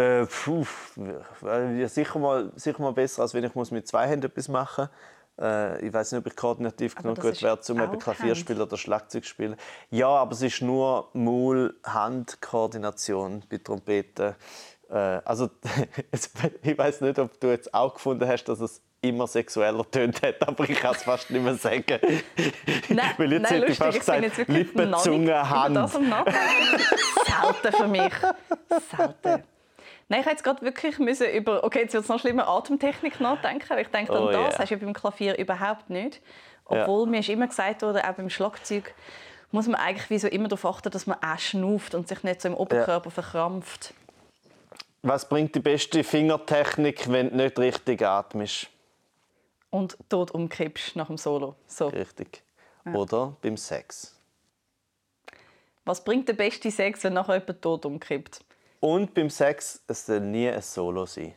[0.00, 0.64] Äh, puh,
[1.86, 4.90] sicher, mal, sicher mal besser, als wenn ich muss mit zwei Händen etwas machen muss.
[5.44, 8.76] Äh, ich weiß nicht, ob ich koordinativ genug gut wäre, um eben Klavier spielen oder
[8.76, 9.54] Schlagzeug spielen.
[9.90, 14.34] Ja, aber es ist nur Maul-Hand-Koordination bei Trompeten.
[14.90, 15.48] Äh, also,
[16.62, 20.46] ich weiß nicht, ob du jetzt auch gefunden hast, dass es immer sexueller tönt hat,
[20.46, 21.84] aber ich kann es fast nicht mehr sagen.
[22.88, 25.76] Nein, Weil jetzt nein, hätte ich fast gesagt, Lippen, Zunge, Hand.
[25.76, 28.12] Das Selten für mich.
[28.96, 29.44] Selten.
[30.10, 33.20] Nein, ich hätte jetzt gerade wirklich müssen über, okay, jetzt wird es noch schlimmer, Atemtechnik
[33.20, 33.78] nachdenken.
[33.78, 34.58] Ich denke, oh, das yeah.
[34.58, 36.20] hast du beim Klavier überhaupt nicht.
[36.64, 37.10] Obwohl ja.
[37.10, 38.94] mir ist immer gesagt wurde, auch beim Schlagzeug
[39.50, 42.40] muss man eigentlich wie so immer darauf achten, dass man auch schnauft und sich nicht
[42.40, 43.10] so im Oberkörper ja.
[43.10, 43.94] verkrampft.
[45.02, 48.68] Was bringt die beste Fingertechnik, wenn du nicht richtig atmest?
[49.70, 51.56] Und tot umkippst nach dem Solo.
[51.66, 51.88] So.
[51.88, 52.42] Richtig.
[52.84, 52.94] Ja.
[52.94, 54.14] Oder beim Sex.
[55.84, 58.40] Was bringt der beste Sex, wenn nachher jemand tot umkippt?
[58.80, 61.34] Und beim Sex, es soll nie ein Solo sein.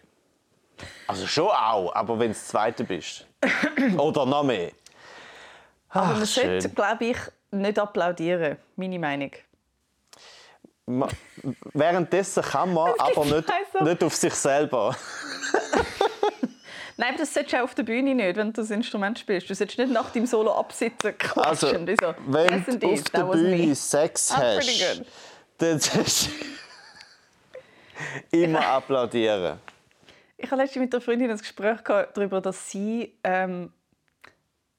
[1.07, 3.25] Also schon auch, aber wenn du das Zweite bist.
[3.97, 4.71] Oder noch mehr.
[5.89, 6.61] Ach, aber man schön.
[6.61, 7.17] sollte, glaube ich,
[7.51, 8.57] nicht applaudieren.
[8.75, 9.32] Meine Meinung.
[11.73, 13.47] währenddessen kann man, aber nicht,
[13.82, 14.95] nicht auf sich selber.
[16.97, 19.49] Nein, aber das solltest du auch auf der Bühne nicht, wenn du das Instrument spielst.
[19.49, 21.13] Du solltest nicht nach dem Solo absitzen.
[21.35, 25.01] Also, wenn du auf der Bühne Sex hast,
[25.57, 26.29] dann solltest
[28.31, 29.59] du immer applaudieren.
[30.37, 33.71] Ich habe letztens mit einer Freundin ein Gespräch darüber, dass sie ähm,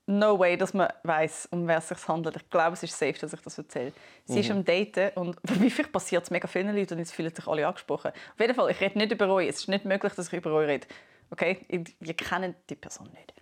[0.07, 2.37] no way, dass man weiß, um wer es sich handelt.
[2.37, 3.93] Ich glaube, es ist safe, dass ich das erzähle.
[4.25, 4.39] Sie mhm.
[4.41, 7.47] ist am Daten und wie viel passiert es mega vielen Leuten und jetzt fühlen sich
[7.47, 8.11] alle angesprochen.
[8.11, 9.49] Auf jeden Fall, ich rede nicht über euch.
[9.49, 10.87] Es ist nicht möglich, dass ich über euch rede.
[11.33, 11.67] Okay?
[11.99, 13.33] Wir kennen die Person nicht.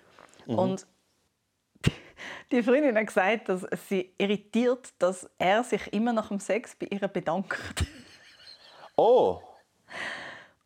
[0.46, 0.58] Mhm.
[0.58, 0.86] Und
[2.52, 6.86] die Freundin hat gesagt, dass sie irritiert, dass er sich immer nach dem Sex bei
[6.88, 7.84] ihr bedankt.
[8.96, 9.40] Oh!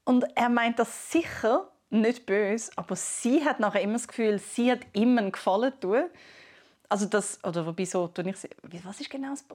[0.04, 4.70] Und er meint das sicher nicht böse, aber sie hat nachher immer das Gefühl, sie
[4.70, 6.10] hat ihm einen Gefallen tun.
[6.90, 9.46] Also das, oder wobei so, tue ich, was ist genau das?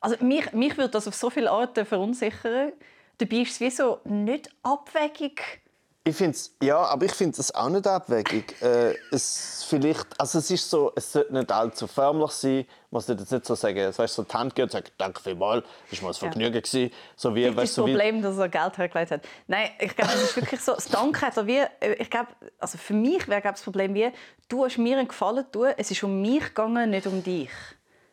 [0.00, 2.72] Also mich, mich würde das auf so viele Arten verunsichern.
[3.18, 5.65] Dabei ist es wie so nicht abwägig
[6.06, 8.62] ich finde ja, aber ich finde es auch nicht abwegig.
[8.62, 12.64] Äh, es vielleicht, also es ist so, es sollte nicht allzu förmlich sein.
[12.92, 15.20] Man sollte jetzt nicht so sagen, es weißt, so die Hand geben und sagen, danke
[15.20, 16.60] vielmals, das war ein Vergnügen ja.
[16.60, 16.92] gewesen.
[17.16, 18.22] So wie, das ist das Problem, wie...
[18.22, 19.22] dass er Geld hergelegt hat.
[19.48, 21.62] Nein, ich glaube, es ist wirklich so, das Dank hat er wie,
[21.98, 22.28] ich glaube,
[22.60, 24.12] also für mich wäre das Problem wie,
[24.48, 27.50] du hast mir einen Gefallen tun, es ist um mich gegangen, nicht um dich.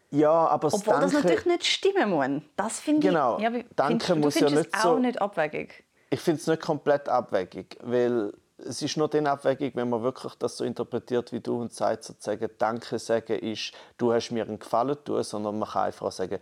[0.09, 1.05] Ja, aber das Obwohl Danke...
[1.05, 2.41] das natürlich nicht stimmen muss.
[2.55, 3.37] Das finde genau.
[3.37, 4.89] ich, ja, Danke muss ja nicht so...
[4.89, 5.82] auch nicht abwägig
[6.13, 10.35] ich finde es nicht komplett abwegig, weil es ist nur dann abwegig, wenn man wirklich
[10.35, 14.59] das so interpretiert wie du und sagt, sozusagen, Danke sagen ist, du hast mir einen
[14.59, 16.37] Gefallen tun, sondern man kann einfach sagen,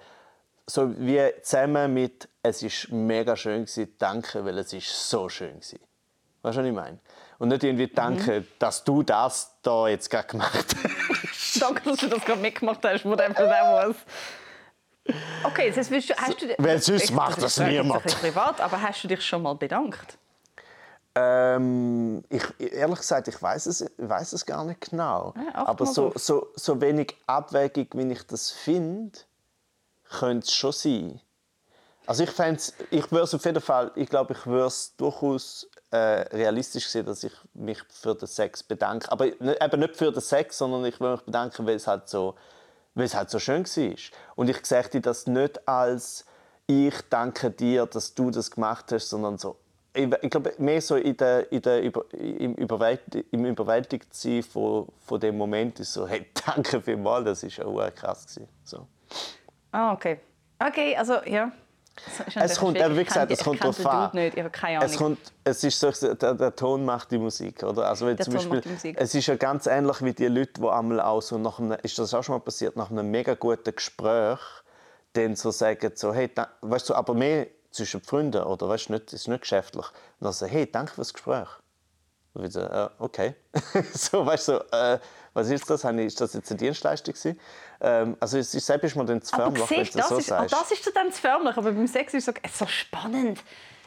[0.68, 5.54] so wie zusammen mit «Es ist mega schön gewesen, danke, weil es ist so schön
[5.62, 5.80] gewesen».
[6.42, 7.00] Weißt du, was ich meine?
[7.40, 8.48] Und nicht irgendwie «Danke, mhm.
[8.60, 11.62] dass du das da jetzt gerade gemacht hast».
[11.62, 13.96] Danke, dass du das gerade mitgemacht hast, whatever that was.
[15.44, 16.48] Okay, jetzt willst du, hast du...
[16.58, 18.06] Weil sonst macht das niemand.
[18.06, 20.18] Das privat, aber hast du dich schon mal bedankt?
[21.14, 25.34] Ähm, ich, ehrlich gesagt, ich weiß es, weiß es gar nicht genau.
[25.36, 29.20] Ja, aber so, so, so wenig abwägig, wie ich das finde,
[30.10, 31.22] könnte es schon sein.
[32.06, 32.32] Also ich
[32.90, 37.24] ich würde auf jeden Fall, ich glaube, ich würde es durchaus äh, realistisch sehen, dass
[37.24, 39.12] ich mich für den Sex bedanke.
[39.12, 42.36] Aber eben nicht für den Sex, sondern ich würde mich bedanken, weil es halt so
[42.94, 43.96] weil es halt so schön war.
[44.36, 46.26] Und ich sehe das nicht als
[46.68, 49.58] «Ich danke dir, dass du das gemacht hast», sondern so
[49.94, 54.88] ich, ich glaube, mehr so in der, in der Über, im, Überwält, im Überwältigtsein von,
[55.00, 58.26] von dem Moment ist so, hey, danke vielmals, das war auch krass.
[58.26, 58.48] Gewesen.
[58.64, 58.88] So.
[59.72, 60.20] Ah, okay.
[60.60, 61.52] Okay, also ja.
[62.36, 64.10] Es kommt, aber wie gesagt, es kommt darauf an.
[64.14, 64.90] Nicht, ich habe keine Ahnung.
[64.90, 67.88] Es, kommt, es ist so, der, der Ton macht die Musik, oder?
[67.88, 70.68] Also wenn der zum Ton Beispiel, Es ist ja ganz ähnlich wie die Leute, die
[70.68, 73.76] einmal auch so nach einem, ist das auch schon mal passiert, nach einem mega guten
[73.76, 74.40] Gespräch,
[75.14, 78.94] dann so sagen so, hey, da, weißt du, aber mehr zwischen Freunden oder weißt du,
[78.94, 79.86] nicht, ist nicht geschäftlich.
[79.86, 81.48] Und dann so, hey, danke fürs Gespräch.
[82.34, 83.36] Und ich so, äh, okay.
[83.94, 85.00] so, weißt du, so, äh,
[85.34, 85.84] was ist das?
[85.84, 87.16] Ist das jetzt eine Dienstleistung
[87.84, 90.54] Ähm, also es ist selbst mal dann zu förmlich, wenn du das so ist, sagst.
[90.54, 93.40] das ist dann zu förmlich, aber beim Sex ist es so, es ist so spannend.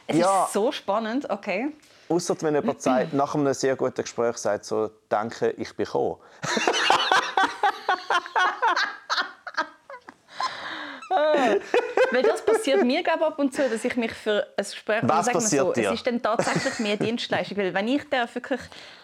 [0.07, 0.43] Es ja.
[0.43, 1.71] ist so spannend, okay.
[2.09, 6.17] Außer wenn jemand sagt, nach einem sehr guten Gespräch sagt so, danke, ich bin gekommen.
[12.11, 14.99] Weil das passiert mir glaube ab und zu, dass ich mich für ein Gespräch...
[15.03, 15.89] Was passiert so, dir?
[15.89, 17.57] Es ist dann tatsächlich mehr Dienstleistung.
[17.57, 18.61] Weil wenn ich dir wirklich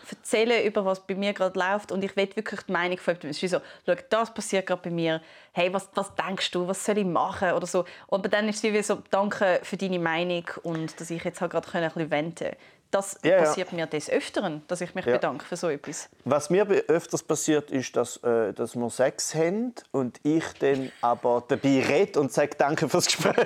[0.10, 3.30] erzähle, über was bei mir gerade läuft und ich will wirklich die Meinung von jemandem,
[3.32, 5.22] es ist so, schau, das passiert gerade bei mir,
[5.54, 7.86] hey, was, was denkst du, was soll ich machen oder so.
[8.10, 11.52] Aber dann ist es wie so, danke für deine Meinung und dass ich jetzt halt
[11.52, 12.56] gerade ein bisschen wenden
[12.92, 13.78] das ja, passiert ja.
[13.78, 15.14] mir des Öfteren, dass ich mich ja.
[15.14, 16.10] bedanke für so etwas.
[16.26, 21.44] Was mir öfters passiert, ist, dass, äh, dass wir Sex haben und ich dann aber
[21.48, 23.36] dabei rede und sage Danke fürs Gespräch.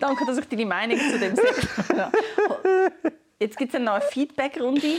[0.00, 1.68] Danke, dass ich deine Meinung zu dem Sex
[3.38, 4.96] Jetzt gibt es eine neue Feedback-Runde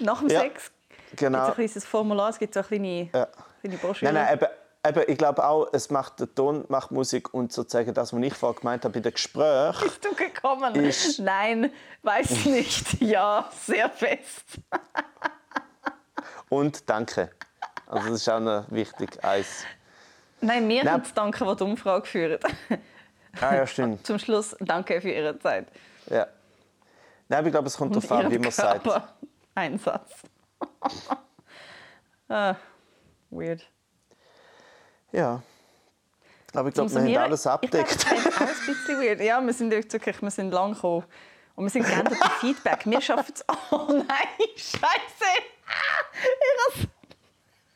[0.00, 0.70] nach dem Sex.
[1.16, 1.38] Genau.
[1.38, 3.28] Es gibt ein kleines Formular, es gibt so eine kleine, ja.
[3.60, 4.12] kleine Broschüre.
[4.12, 4.48] Nein, nein,
[4.88, 8.34] eben, ich glaube auch, es macht der Ton macht Musik und sozusagen das, was ich
[8.34, 9.82] vorher gemeint habe, bei den Gesprächen.
[9.82, 10.74] Bist du gekommen?
[10.76, 11.18] Ist...
[11.18, 11.72] Nein,
[12.02, 13.00] weiß nicht.
[13.00, 14.44] Ja, sehr fest.
[16.48, 17.30] und danke.
[17.86, 19.22] Also das ist auch noch wichtig.
[19.22, 19.64] Eins.
[20.40, 21.02] Nein, mir Nein.
[21.14, 22.38] danken, die die Umfrage führen.
[23.40, 24.06] Ah, ja, stimmt.
[24.06, 25.68] Zum Schluss danke für Ihre Zeit.
[26.10, 26.26] Ja.
[27.28, 28.88] Nein, ich glaube, es kommt darauf an, wie man es sagt.
[29.54, 30.22] Einsatz.
[32.28, 32.54] ah,
[33.30, 33.68] weird.
[35.12, 35.42] Ja.
[36.54, 37.92] Aber ich glaube, wir haben alles abdeckt.
[37.92, 39.20] Ich glaube, das ist ein bisschen weird.
[39.20, 41.04] Ja, wir sind wirklich wir sind lang gekommen.
[41.54, 42.80] Und wir sind gerne bei Feedback.
[42.84, 43.44] Wir schaffen es.
[43.70, 44.06] Oh nein,
[44.56, 45.32] Scheiße!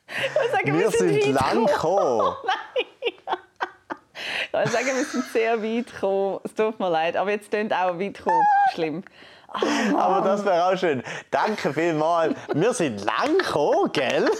[0.08, 2.20] Ich ich sagen, wir, wir sind, sind lang gekommen.
[2.20, 2.86] Oh nein!
[4.64, 6.40] Ich sagen, wir sind sehr weit gekommen.
[6.44, 8.46] Es tut mir leid, aber jetzt klingt auch weit gekommen.
[8.74, 9.02] Schlimm.
[9.52, 11.02] Oh, aber das wäre auch schön.
[11.30, 12.36] Danke vielmals.
[12.54, 14.30] Wir sind lang gekommen, gell?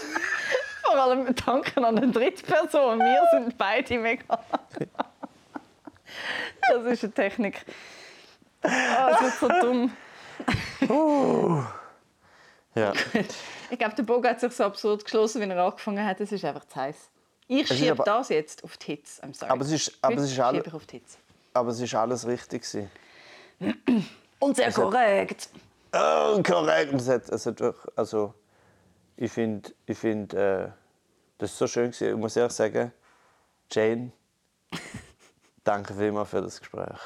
[0.91, 2.99] Vor allem danke an eine dritte Person.
[2.99, 4.25] Wir sind beide mega.
[6.69, 7.65] Das ist eine Technik.
[8.65, 9.93] Oh, das wird so dumm.
[10.89, 11.63] Uh.
[12.75, 12.93] Ja.
[13.71, 16.21] Ich glaube, der Bogen hat sich so absurd geschlossen, wie er angefangen hat.
[16.21, 16.97] Es ist einfach zu heiß.
[17.47, 19.23] Ich schiebe das jetzt auf die Hits.
[19.23, 19.53] I'm sorry.
[19.53, 20.65] Aber es ist, aber es ist alles,
[21.53, 22.65] aber es ist alles richtig.
[24.39, 25.51] Und sehr korrekt.
[25.93, 26.95] oh, korrekt.
[26.95, 27.63] Es hat, es hat,
[27.95, 28.35] also,
[29.17, 30.69] ich finde, ich find, äh,
[31.41, 31.91] das ist so schön.
[31.91, 32.93] Ich muss ehrlich sagen,
[33.71, 34.13] Jane,
[35.65, 37.01] danke vielmals für das Gespräch.